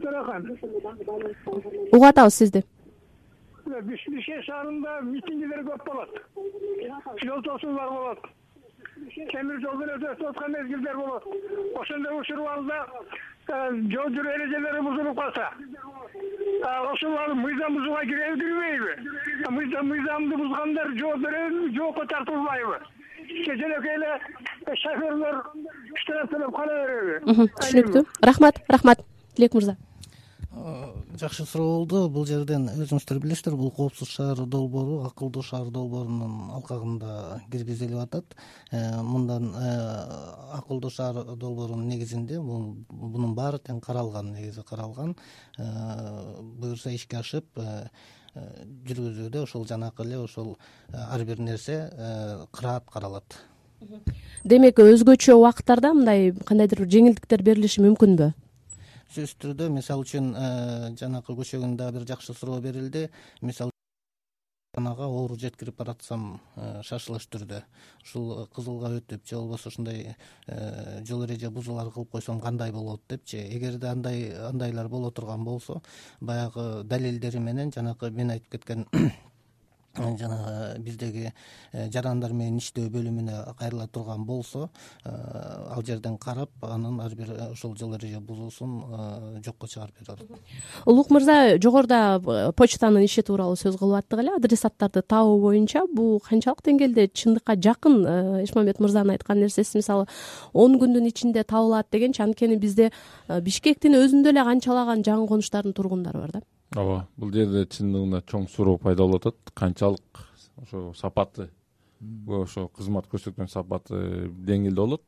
төрахан 0.00 0.46
угуп 1.92 2.04
атабыз 2.08 2.34
сизди 2.34 2.64
бишкек 3.68 4.44
шаарында 4.48 5.00
митингилер 5.12 5.64
көп 5.68 5.84
болот. 5.86 6.20
Жол 7.24 7.42
тосуулар 7.42 7.90
болот. 7.90 8.26
Темир 9.32 9.60
жол 9.62 9.78
менен 9.78 10.02
өтүп 10.02 10.28
аткан 10.30 10.52
мезгилдер 10.52 10.96
болот. 10.96 11.24
Ошондой 11.82 12.20
учурларда 12.20 12.80
э, 13.48 13.70
жол 13.94 14.14
жүрүү 14.16 14.34
эрежелери 14.34 14.80
бузулуп 14.88 15.20
калса 15.20 15.50
ошолор 16.92 17.34
мыйзам 17.34 17.74
бузууга 17.74 18.02
киреби 18.04 18.40
кирбейби 18.40 19.82
мыйзамды 19.90 20.36
бузгандар 20.36 20.88
жооп 20.98 21.20
береби 21.20 21.74
жоопко 21.76 22.06
тартылбайбы? 22.06 22.78
Кечинекей 23.28 23.94
эле 23.94 24.20
шоферлор 24.82 25.44
штраф 26.02 26.30
төлөп 26.32 26.54
кала 26.56 26.80
береби. 26.86 27.48
Түшүнүктүү 27.60 28.06
рахмат 28.22 28.62
рахмат. 28.68 29.04
Тилек 29.36 29.54
мырза 29.54 29.76
жакшы 30.50 31.44
суроо 31.44 31.84
болду 31.84 32.08
бул 32.08 32.24
жерден 32.26 32.68
өзүңүздөр 32.72 33.18
билесиздер. 33.20 33.54
Бул 33.56 33.70
коопсуз 33.74 34.08
шаар 34.08 34.46
долбоору 34.46 35.02
акылдуу 35.04 35.42
шаар 35.42 35.68
долбоорунун 35.70 36.50
алкагында 36.56 37.42
киргизилип 37.52 37.98
атат. 38.00 38.36
Э, 38.70 39.02
мындан 39.02 39.52
э, 39.52 39.74
акылдуу 40.56 40.90
шаар 40.90 41.36
долбоорунун 41.36 41.88
негизинде 41.88 42.40
мунун 42.40 43.34
баары 43.34 43.58
тең 43.58 43.80
каралган 43.84 44.32
негизи 44.32 44.64
каралган. 44.64 45.16
Э, 45.58 46.40
буюрса 46.40 46.90
ишке 46.90 47.20
ашып 47.20 47.60
жүргүзүүдө 48.34 49.42
ошол 49.42 49.66
жанакы 49.66 50.04
эле 50.04 50.18
ошол 50.22 50.56
ар 50.92 51.24
бир 51.24 51.40
нерсе 51.40 51.90
кыраат 52.52 52.88
каралат. 52.92 53.40
Демек 54.44 54.78
өзгөчө 54.78 55.34
убакыттарда 55.34 55.92
мындай 55.92 56.32
кандайдыр 56.46 56.84
бир 56.84 56.92
жеңилдиктер 56.92 57.42
берилиши 57.42 57.82
мүмкүнбү 57.82 58.32
сөзсүз 59.08 59.38
түрдө 59.40 59.70
мисалы 59.72 60.04
үчүн 60.04 60.26
э, 60.36 60.46
жанакы 61.00 61.32
көчөгүн 61.38 61.76
дагы 61.80 61.98
бир 61.98 62.08
жакшы 62.10 62.34
суроо 62.36 62.60
берилди. 62.60 63.08
Мисалы 63.40 63.72
ага 64.76 65.06
оору 65.08 65.36
жеткирип 65.40 65.78
баратсам 65.78 66.40
э, 66.56 66.82
шашылыш 66.84 67.26
түрдө 67.32 67.62
ушул 68.04 68.46
кызылга 68.54 68.92
өтүп 68.98 69.24
же 69.26 69.36
болбосо 69.36 69.72
ушундай 69.72 70.14
э, 70.46 71.04
жол 71.08 71.24
эреже 71.24 71.50
бузуулар 71.50 71.90
кылып 71.90 72.12
койсом 72.12 72.40
кандай 72.40 72.72
болот 72.72 73.00
депчи 73.08 73.40
эгерде 73.56 73.88
андай 73.88 74.28
андайлар 74.50 74.88
боло 74.88 75.10
турган 75.10 75.44
болсо 75.44 75.80
баягы 76.20 76.84
далилдери 76.84 77.38
менен 77.38 77.72
жанакы 77.72 78.10
мен 78.10 78.30
айтып 78.36 78.58
кеткен 78.58 78.86
жанагы 79.98 80.78
биздеги 80.82 81.32
э, 81.72 81.88
жарандар 81.90 82.32
менен 82.32 82.58
иштөө 82.58 82.88
бөлүмүнө 82.92 83.54
кайрыла 83.58 83.86
турган 83.88 84.24
болсо 84.24 84.68
э, 85.04 85.10
ал 85.10 85.82
жерден 85.84 86.18
карап 86.18 86.50
анан 86.62 87.00
ар 87.00 87.14
бир 87.14 87.32
ошол 87.50 87.76
жол 87.76 87.94
эреже 87.96 88.20
бузуусун 88.20 88.82
э, 88.82 89.42
жокко 89.44 89.66
чыгарып 89.66 89.94
бере 90.00 90.12
алат 90.12 90.40
улук 90.86 91.10
мырза 91.10 91.58
жогоруда 91.58 92.52
почтанын 92.56 93.04
иши 93.04 93.22
тууралуу 93.22 93.56
сөз 93.56 93.78
кылып 93.78 94.02
аттык 94.02 94.20
эле. 94.20 94.34
Адресаттарды 94.36 95.02
табуу 95.02 95.40
боюнча 95.40 95.84
бул 95.92 96.20
канчалык 96.20 96.62
деңгээлде 96.64 97.08
чындыкка 97.12 97.56
жакын 97.56 98.44
эшмамбет 98.44 98.80
мырзанын 98.80 99.16
айткан 99.16 99.40
нерсеси. 99.40 99.78
Мисалы 99.78 100.06
он 100.52 100.78
күндүн 100.80 101.08
ичинде 101.08 101.44
табылат 101.44 101.88
дегенчи 101.92 102.22
анткени 102.22 102.56
бизде 102.56 102.92
бишкектин 103.28 103.98
өзүндө 103.98 104.34
эле 104.34 104.44
канчалаган 104.44 105.04
жаңы 105.06 105.28
конуштардын 105.28 105.74
тургундары 105.76 106.24
бар 106.26 106.38
да 106.38 106.46
ооба 106.76 107.06
бул 107.16 107.32
жерде 107.32 107.64
чындыгында 107.66 108.22
чоң 108.28 108.48
суроо 108.50 108.78
пайда 108.78 109.06
болуп 109.06 109.26
атат. 109.26 109.52
Канчалык 109.54 110.24
ошо 110.62 110.92
сапаты 110.96 111.48
ошо 112.28 112.68
кызмат 112.68 113.08
көрсөткөн 113.10 113.48
сапаты 113.48 114.28
деңгээлде 114.28 114.80
болот. 114.80 115.02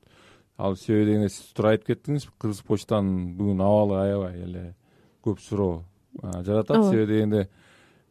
Ал 0.58 0.76
себеби 0.76 1.12
дегенде 1.12 1.28
сиз 1.28 1.52
туура 1.54 1.74
айтып 1.74 1.92
кеттиңиз 1.92 2.28
кыргыз 2.38 2.62
почтанын 2.68 3.34
бүгүн 3.38 3.62
абалы 3.64 4.00
аябай 4.00 4.42
эле 4.44 4.64
көп 5.24 5.40
суроо 5.40 5.84
жаратат. 6.22 6.90
Себеби 6.90 7.12
дегенде 7.12 7.48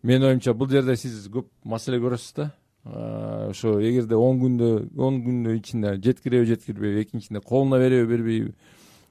менин 0.03 0.29
оюмча 0.29 0.53
бул 0.53 0.69
жерде 0.69 0.95
сиз 0.97 1.27
көп 1.29 1.49
маселе 1.63 1.99
көрөсүз 2.01 2.35
да. 2.35 2.51
Ошо 3.49 3.75
эгерде 3.83 4.15
он 4.15 4.39
күндө 4.39 4.69
он 4.97 5.21
күндүн 5.25 5.57
ичинде 5.59 5.97
жеткиреби 6.01 6.47
жеткирбейби 6.53 7.03
экинчисинде 7.03 7.41
колуна 7.45 7.77
береби 7.77 8.07
бербейби 8.07 8.53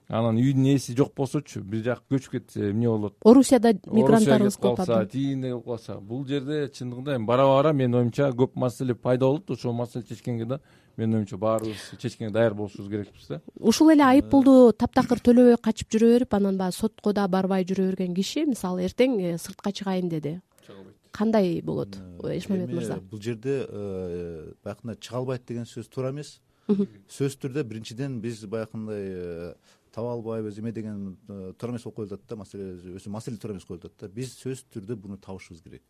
анан 0.09 0.39
үйдүн 0.41 0.71
ээси 0.73 0.95
жок 0.97 1.13
болсочу 1.17 1.61
бир 1.61 1.83
жака 1.85 2.03
көчүп 2.15 2.39
кетсе 2.39 2.71
эмне 2.71 2.89
болот? 2.89 3.15
Орусияда 3.29 3.75
мигранттарыбыз 3.93 4.57
көп 4.57 4.81
калса 4.81 5.05
тигиндей 5.13 5.53
болуп 5.53 5.67
калса 5.67 5.99
бул 6.01 6.25
жерде 6.27 6.71
чындыгында 6.73 7.19
эми 7.19 7.29
бара 7.29 7.45
бара 7.45 7.73
менин 7.73 7.99
оюмча 8.01 8.31
көп 8.33 8.57
маселе 8.57 8.95
пайда 8.95 9.27
болот 9.27 9.51
ошол 9.51 9.77
маселе 9.77 10.05
чечкенге 10.09 10.47
да 10.47 10.61
менин 10.97 11.21
оюмча 11.21 11.37
баарыбыз 11.37 11.91
чечкенге 12.01 12.33
даяр 12.33 12.55
болушубуз 12.55 12.89
керекпиз 12.89 13.29
да. 13.29 13.41
Ушул 13.61 13.93
эле 13.93 14.05
айып 14.05 14.31
пулду 14.33 14.73
таптакыр 14.73 15.21
төлөбөй 15.21 15.61
качып 15.61 15.93
жүрө 15.93 16.13
берип 16.17 16.35
анан 16.35 16.57
баягы 16.57 16.81
сотко 16.81 17.13
да 17.13 17.29
барбай 17.29 17.69
жүрө 17.69 17.91
берген 17.93 18.15
киши 18.17 18.47
мисалы 18.49 18.89
эртең 18.89 19.21
э, 19.21 19.37
сыртка 19.39 19.73
чыгайын 19.73 20.09
деди. 20.09 20.39
Чыга 20.65 20.79
албайт 20.79 20.97
кандай 21.13 21.61
болот 21.63 21.99
эшмамбет 22.25 22.73
мырза? 22.73 22.97
бул 23.11 23.21
жерде 23.21 23.67
э, 23.69 24.53
баягындай 24.65 24.97
чыга 24.97 25.19
албайт 25.19 25.47
деген 25.47 25.67
сөз 25.69 25.89
туура 25.93 26.11
эмес. 26.11 26.41
Сөзсүз 26.69 27.39
түрдө 27.41 27.63
биринчиден 27.65 28.19
биз 28.21 28.43
баягындай 28.45 29.05
э, 29.09 29.53
таба 29.99 30.13
албайбыз 30.13 30.59
эме 30.61 30.73
деген 30.73 31.17
э, 31.29 31.53
туура 31.59 31.73
эмес 31.73 31.83
болуп 31.83 31.97
коюлуп 31.97 32.13
атат 32.13 32.29
да 32.29 32.37
маселе 32.37 32.99
маселе 33.07 33.37
туура 33.37 33.55
эмес 33.55 33.65
коюлуп 33.65 33.87
атат 33.87 34.07
да. 34.07 34.09
Биз 34.15 34.37
сөзсүз 34.39 34.69
түрдө 34.75 34.97
буну 34.97 35.19
табышыбыз 35.19 35.63
керек 35.65 35.83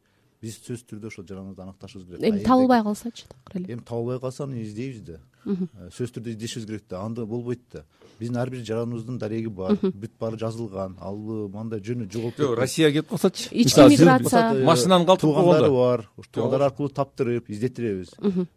биз 0.42 0.59
сөзсүз 0.62 0.87
түрдө 0.87 1.11
ошол 1.11 1.27
жараныбызды 1.27 1.62
аныкташыбыз 1.64 2.07
керек. 2.07 2.22
Эми 2.29 2.44
табылбай 2.46 2.83
калсачы 2.87 3.27
такыр 3.29 3.62
эле 3.62 3.74
эми 3.74 3.83
табылбай 3.83 4.20
калса 4.20 4.44
аны 4.44 4.62
издейбиз 4.62 5.01
да. 5.03 5.20
Э, 5.44 5.88
сөзсүз 5.90 6.14
түрдө 6.18 6.35
издешибиз 6.35 6.66
керек 6.66 6.85
да. 6.88 7.03
Анда 7.03 7.27
болбойт 7.27 7.62
да. 7.72 7.85
Биздин 8.20 8.38
ар 8.38 8.51
бир 8.51 8.62
жараныбыздын 8.66 9.18
дареги 9.18 9.51
бар. 9.51 9.77
Бүт 9.83 10.14
баары 10.18 10.38
жазылган. 10.38 10.96
Ал 11.01 11.18
мындай 11.55 11.83
жөнү 11.83 12.09
жоголуп 12.12 12.38
жок 12.38 12.57
россияга 12.59 13.01
кетип 13.01 13.11
калсачы. 13.11 13.48
Ички 13.51 13.87
миграция. 13.90 14.64
машинаны 14.66 15.07
калтырып 15.07 15.35
туугандары 15.35 15.70
бар. 15.74 16.09
Туугандар 16.31 16.66
аркылуу 16.68 16.90
таптырып 16.90 17.51
издеттиребиз 17.51 18.14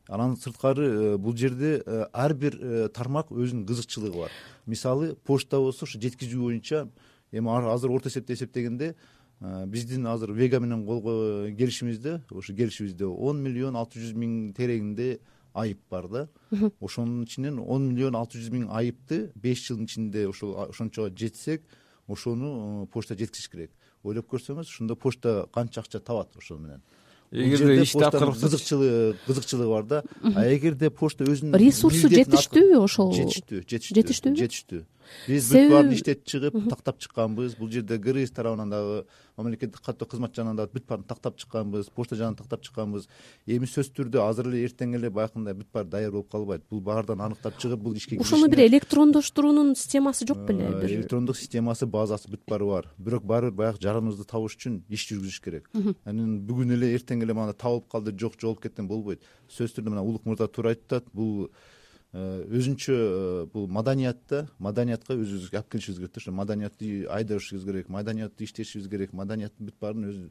анан 0.07 0.35
сырткары 0.37 1.17
бул 1.17 1.37
жерде 1.37 1.81
ар 2.13 2.33
бир 2.33 2.57
тармак 2.93 3.31
өзүнүн 3.31 3.65
кызыкчылыгы 3.65 4.25
бар. 4.25 4.31
Мисалы 4.65 5.15
почта 5.25 5.57
болсо 5.57 5.85
ушу 5.85 6.01
жеткизүү 6.01 6.41
боюнча 6.41 6.87
эми 7.31 7.49
азыр 7.71 7.91
орто 7.91 8.09
эсепте 8.09 8.33
эсептегенде 8.33 8.95
биздин 9.41 10.05
азыр 10.05 10.31
вега 10.33 10.59
менен 10.59 10.85
кол 10.85 11.01
келишимизде 11.57 12.21
ошо 12.29 12.53
келишибизде 12.53 13.05
он 13.05 13.41
миллион 13.41 13.75
алты 13.75 13.99
жүз 13.99 14.13
миң 14.13 14.53
тереңинде 14.53 15.19
айып 15.53 15.79
бар 15.89 16.07
да. 16.07 16.27
Ошонун 16.79 17.23
ичинен 17.23 17.59
он 17.59 17.89
миллион 17.89 18.15
алты 18.15 18.37
жүз 18.37 18.51
миң 18.53 18.69
айыпты 18.69 19.31
беш 19.35 19.65
жылдын 19.67 19.89
ичинде 19.89 20.27
ошол 20.29 20.55
ошончого 20.69 21.09
жетсек 21.09 21.65
ошону 22.07 22.87
почта 22.93 23.17
жеткизиш 23.17 23.49
керек. 23.49 23.71
Ойлоп 24.03 24.29
көрсөңүз 24.29 24.69
ошондо 24.69 24.95
почта 24.95 25.47
канча 25.53 25.81
акча 25.81 25.99
табат 25.99 26.37
ошол 26.37 26.59
менен. 26.59 26.81
Эгерде 27.31 27.81
ишти 27.81 28.03
аткарып 28.03 28.35
кызыкчылыгы 28.35 29.17
кызыкчылыгы 29.25 29.69
бар 29.69 29.85
да. 29.87 30.03
А 30.35 30.45
эгерде 30.51 30.89
почта 30.91 31.25
өзүнүн 31.25 31.57
ресурсу 31.57 32.11
жетиштүүбү 32.11 32.81
ошол 32.83 33.13
жетиштүү 33.15 33.61
жетиштүү 33.71 34.35
жетиштүү 34.41 34.81
биз 35.27 35.49
бүт 35.51 35.71
баарын 35.71 35.93
иштетип 35.95 36.25
чыгып 36.27 36.57
тактап 36.69 36.99
чыкканбыз. 37.01 37.55
Бул 37.59 37.69
жерде 37.71 37.97
грыз 37.97 38.31
тарабынан 38.31 38.69
дагы 38.69 39.03
мамлекеттик 39.37 39.81
каттоо 39.81 40.07
кызмат 40.07 40.35
жагынан 40.35 40.57
дагы 40.59 40.77
бүт 40.77 40.87
баарын 40.87 41.05
тактап 41.07 41.37
чыкканбыз. 41.37 41.89
Почта 41.95 42.15
жагынан 42.15 42.37
тактап 42.39 42.63
чыкканбыз. 42.65 43.07
Эми 43.47 43.69
сөзсүз 43.69 43.93
түрдө 43.97 44.21
азыр 44.23 44.51
эле 44.51 44.63
эртең 44.67 44.95
эле 44.97 45.09
баягындай 45.09 45.55
бүт 45.57 45.71
баары 45.73 45.89
даяр 45.89 46.11
болуп 46.11 46.31
калбайт. 46.31 46.63
Бул 46.69 46.81
баардан 46.81 47.21
аныктап 47.21 47.57
чыгып 47.61 47.81
бул 47.81 47.95
ишке 47.97 48.19
ошону 48.21 48.49
бир 48.51 48.65
электрондоштуруунун 48.67 49.75
системасы 49.75 50.27
жок 50.27 50.45
беле 50.47 50.69
бир. 50.69 50.89
электрондук 51.01 51.37
системасы 51.37 51.85
базасы 51.85 52.29
бүт 52.31 52.45
баары 52.47 52.65
бар. 52.65 52.87
Бирок 52.97 53.23
баары 53.23 53.51
бир 53.51 53.57
баягы 53.65 53.81
жараныбызды 53.81 54.27
табыш 54.29 54.57
үчүн 54.57 54.81
иш 54.89 55.07
жүргүзүш 55.11 55.41
керек. 55.43 55.69
Анан 56.05 56.39
бүгүн 56.45 56.75
эле 56.77 56.93
эртең 56.95 57.23
эле 57.23 57.33
табылып 57.53 57.89
калды 57.89 58.13
жок 58.17 58.39
жоголуп 58.39 58.63
кетти 58.63 58.81
болбойт. 58.81 59.21
Сөзсүз 59.49 59.79
түрдө 59.79 59.93
мына 59.95 60.03
улук 60.05 60.25
мырза 60.25 60.47
туура 60.47 60.73
айтып 60.75 60.91
атат 60.91 61.09
бул 61.13 61.49
өзүнчө 62.13 62.93
э, 62.93 63.45
бул 63.53 63.67
маданият 63.71 64.17
да 64.29 64.45
маданиятка 64.59 65.15
өзүбүз 65.15 65.53
алып 65.55 65.69
келишибиз 65.71 65.99
керек 65.99 66.11
да 66.11 66.19
ошо 66.19 66.31
маданиятты 66.35 67.05
айдашыбыз 67.07 67.63
керек 67.63 67.89
маданиятты 67.89 68.43
иштешибиз 68.43 68.89
керек. 68.89 69.13
Маданияттын 69.13 69.69
бүт 69.69 69.75
баарын 69.79 70.09
өзү 70.09 70.25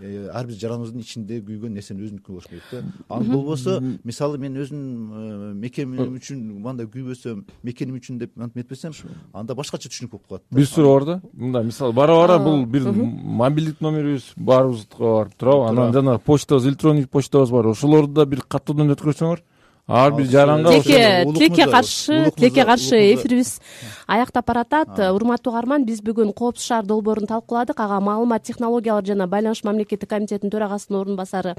э, 0.00 0.26
ар 0.34 0.48
бир 0.48 0.58
жараныбыздын 0.58 1.04
ичинде 1.04 1.38
күйгөн 1.38 1.76
нерсенин 1.78 2.02
өзүнүкү 2.02 2.32
болуш 2.34 2.48
керек 2.50 2.66
да 2.72 2.82
ал 3.08 3.22
болбосо 3.22 3.78
мисалы 4.02 4.40
мен 4.42 4.58
өзүм 4.58 5.54
мекенем 5.60 6.16
үчүн 6.18 6.40
мындай 6.64 6.90
күйбөсөм 6.90 7.44
мекеним 7.62 8.00
үчүн 8.00 8.18
деп 8.18 8.34
мынтип 8.34 8.64
нетпесем 8.64 8.96
анда 9.32 9.54
башкача 9.54 9.86
түшүнүк 9.86 10.10
болуп 10.16 10.26
калат 10.26 10.42
бир 10.50 10.66
суроо 10.66 10.96
бар 10.98 11.06
да. 11.06 11.20
Мындай 11.32 11.62
мисалы 11.62 11.92
бара 11.92 12.18
бара 12.18 12.40
бул 12.42 12.66
бир 12.66 12.90
мобилдик 12.90 13.80
номерибиз 13.80 14.32
баарыбыздыкы 14.34 14.98
бар 14.98 15.30
туурабы 15.38 15.68
анан 15.68 15.92
жанагы 15.94 16.24
почтабыз 16.26 16.66
электронный 16.66 17.06
почтабыз 17.06 17.50
бар. 17.50 17.70
Ошолорду 17.70 18.14
да 18.14 18.26
бир 18.26 18.42
каттоодон 18.42 18.96
өткөрсөңөр 18.96 19.46
ар 19.90 20.12
бир 20.14 20.26
жаранга 20.30 20.70
тилекке 20.70 21.24
тилекке 21.34 21.66
каршы 21.66 22.30
тилекке 22.36 22.64
каршы 22.64 22.96
эфирибиз 23.14 23.60
аяктап 24.06 24.46
баратат 24.46 24.98
урматтуу 25.10 25.52
угарман 25.52 25.84
биз 25.84 26.00
бүгүн 26.00 26.32
коопсуз 26.32 26.66
шаар 26.66 26.86
долбоорун 26.86 27.26
талкууладык. 27.26 27.80
Ага 27.80 28.00
маалымат 28.00 28.42
технологиялар 28.42 29.04
жана 29.04 29.26
байланыш 29.26 29.64
мамлекеттик 29.64 30.08
комитетинин 30.08 30.52
төрагасынын 30.52 31.00
орун 31.00 31.16
басары 31.16 31.56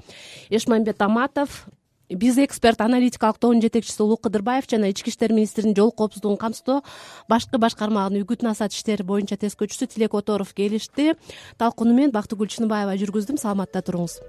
эшмамбет 0.50 1.02
аматов 1.02 1.67
биз 2.10 2.38
эксперт 2.38 2.82
аналитикалык 2.82 3.38
тобунун 3.38 3.62
жетекчиси 3.62 4.02
улук 4.02 4.22
кыдырбаев 4.24 4.65
жана 4.70 4.89
ички 4.89 5.10
иштер 5.10 5.34
министринин 5.34 5.76
жол 5.76 5.91
коопсуздугун 5.91 6.38
камсыздоо 6.38 6.82
башкы 7.28 7.58
башкармагынын 7.58 8.24
үгүт 8.24 8.44
насаат 8.44 8.72
иштери 8.72 9.04
боюнча 9.04 9.36
тескөөчүсү 9.36 9.88
тилек 9.88 10.13
оторов 10.13 10.54
келишти. 10.54 11.15
Талкууну 11.58 11.94
мен 11.94 12.12
бактыгүл 12.12 12.48
чыныбаева 12.48 12.96
жүргүздүм. 12.96 13.39
Саламатта 13.39 13.82
туруңуз 13.82 14.20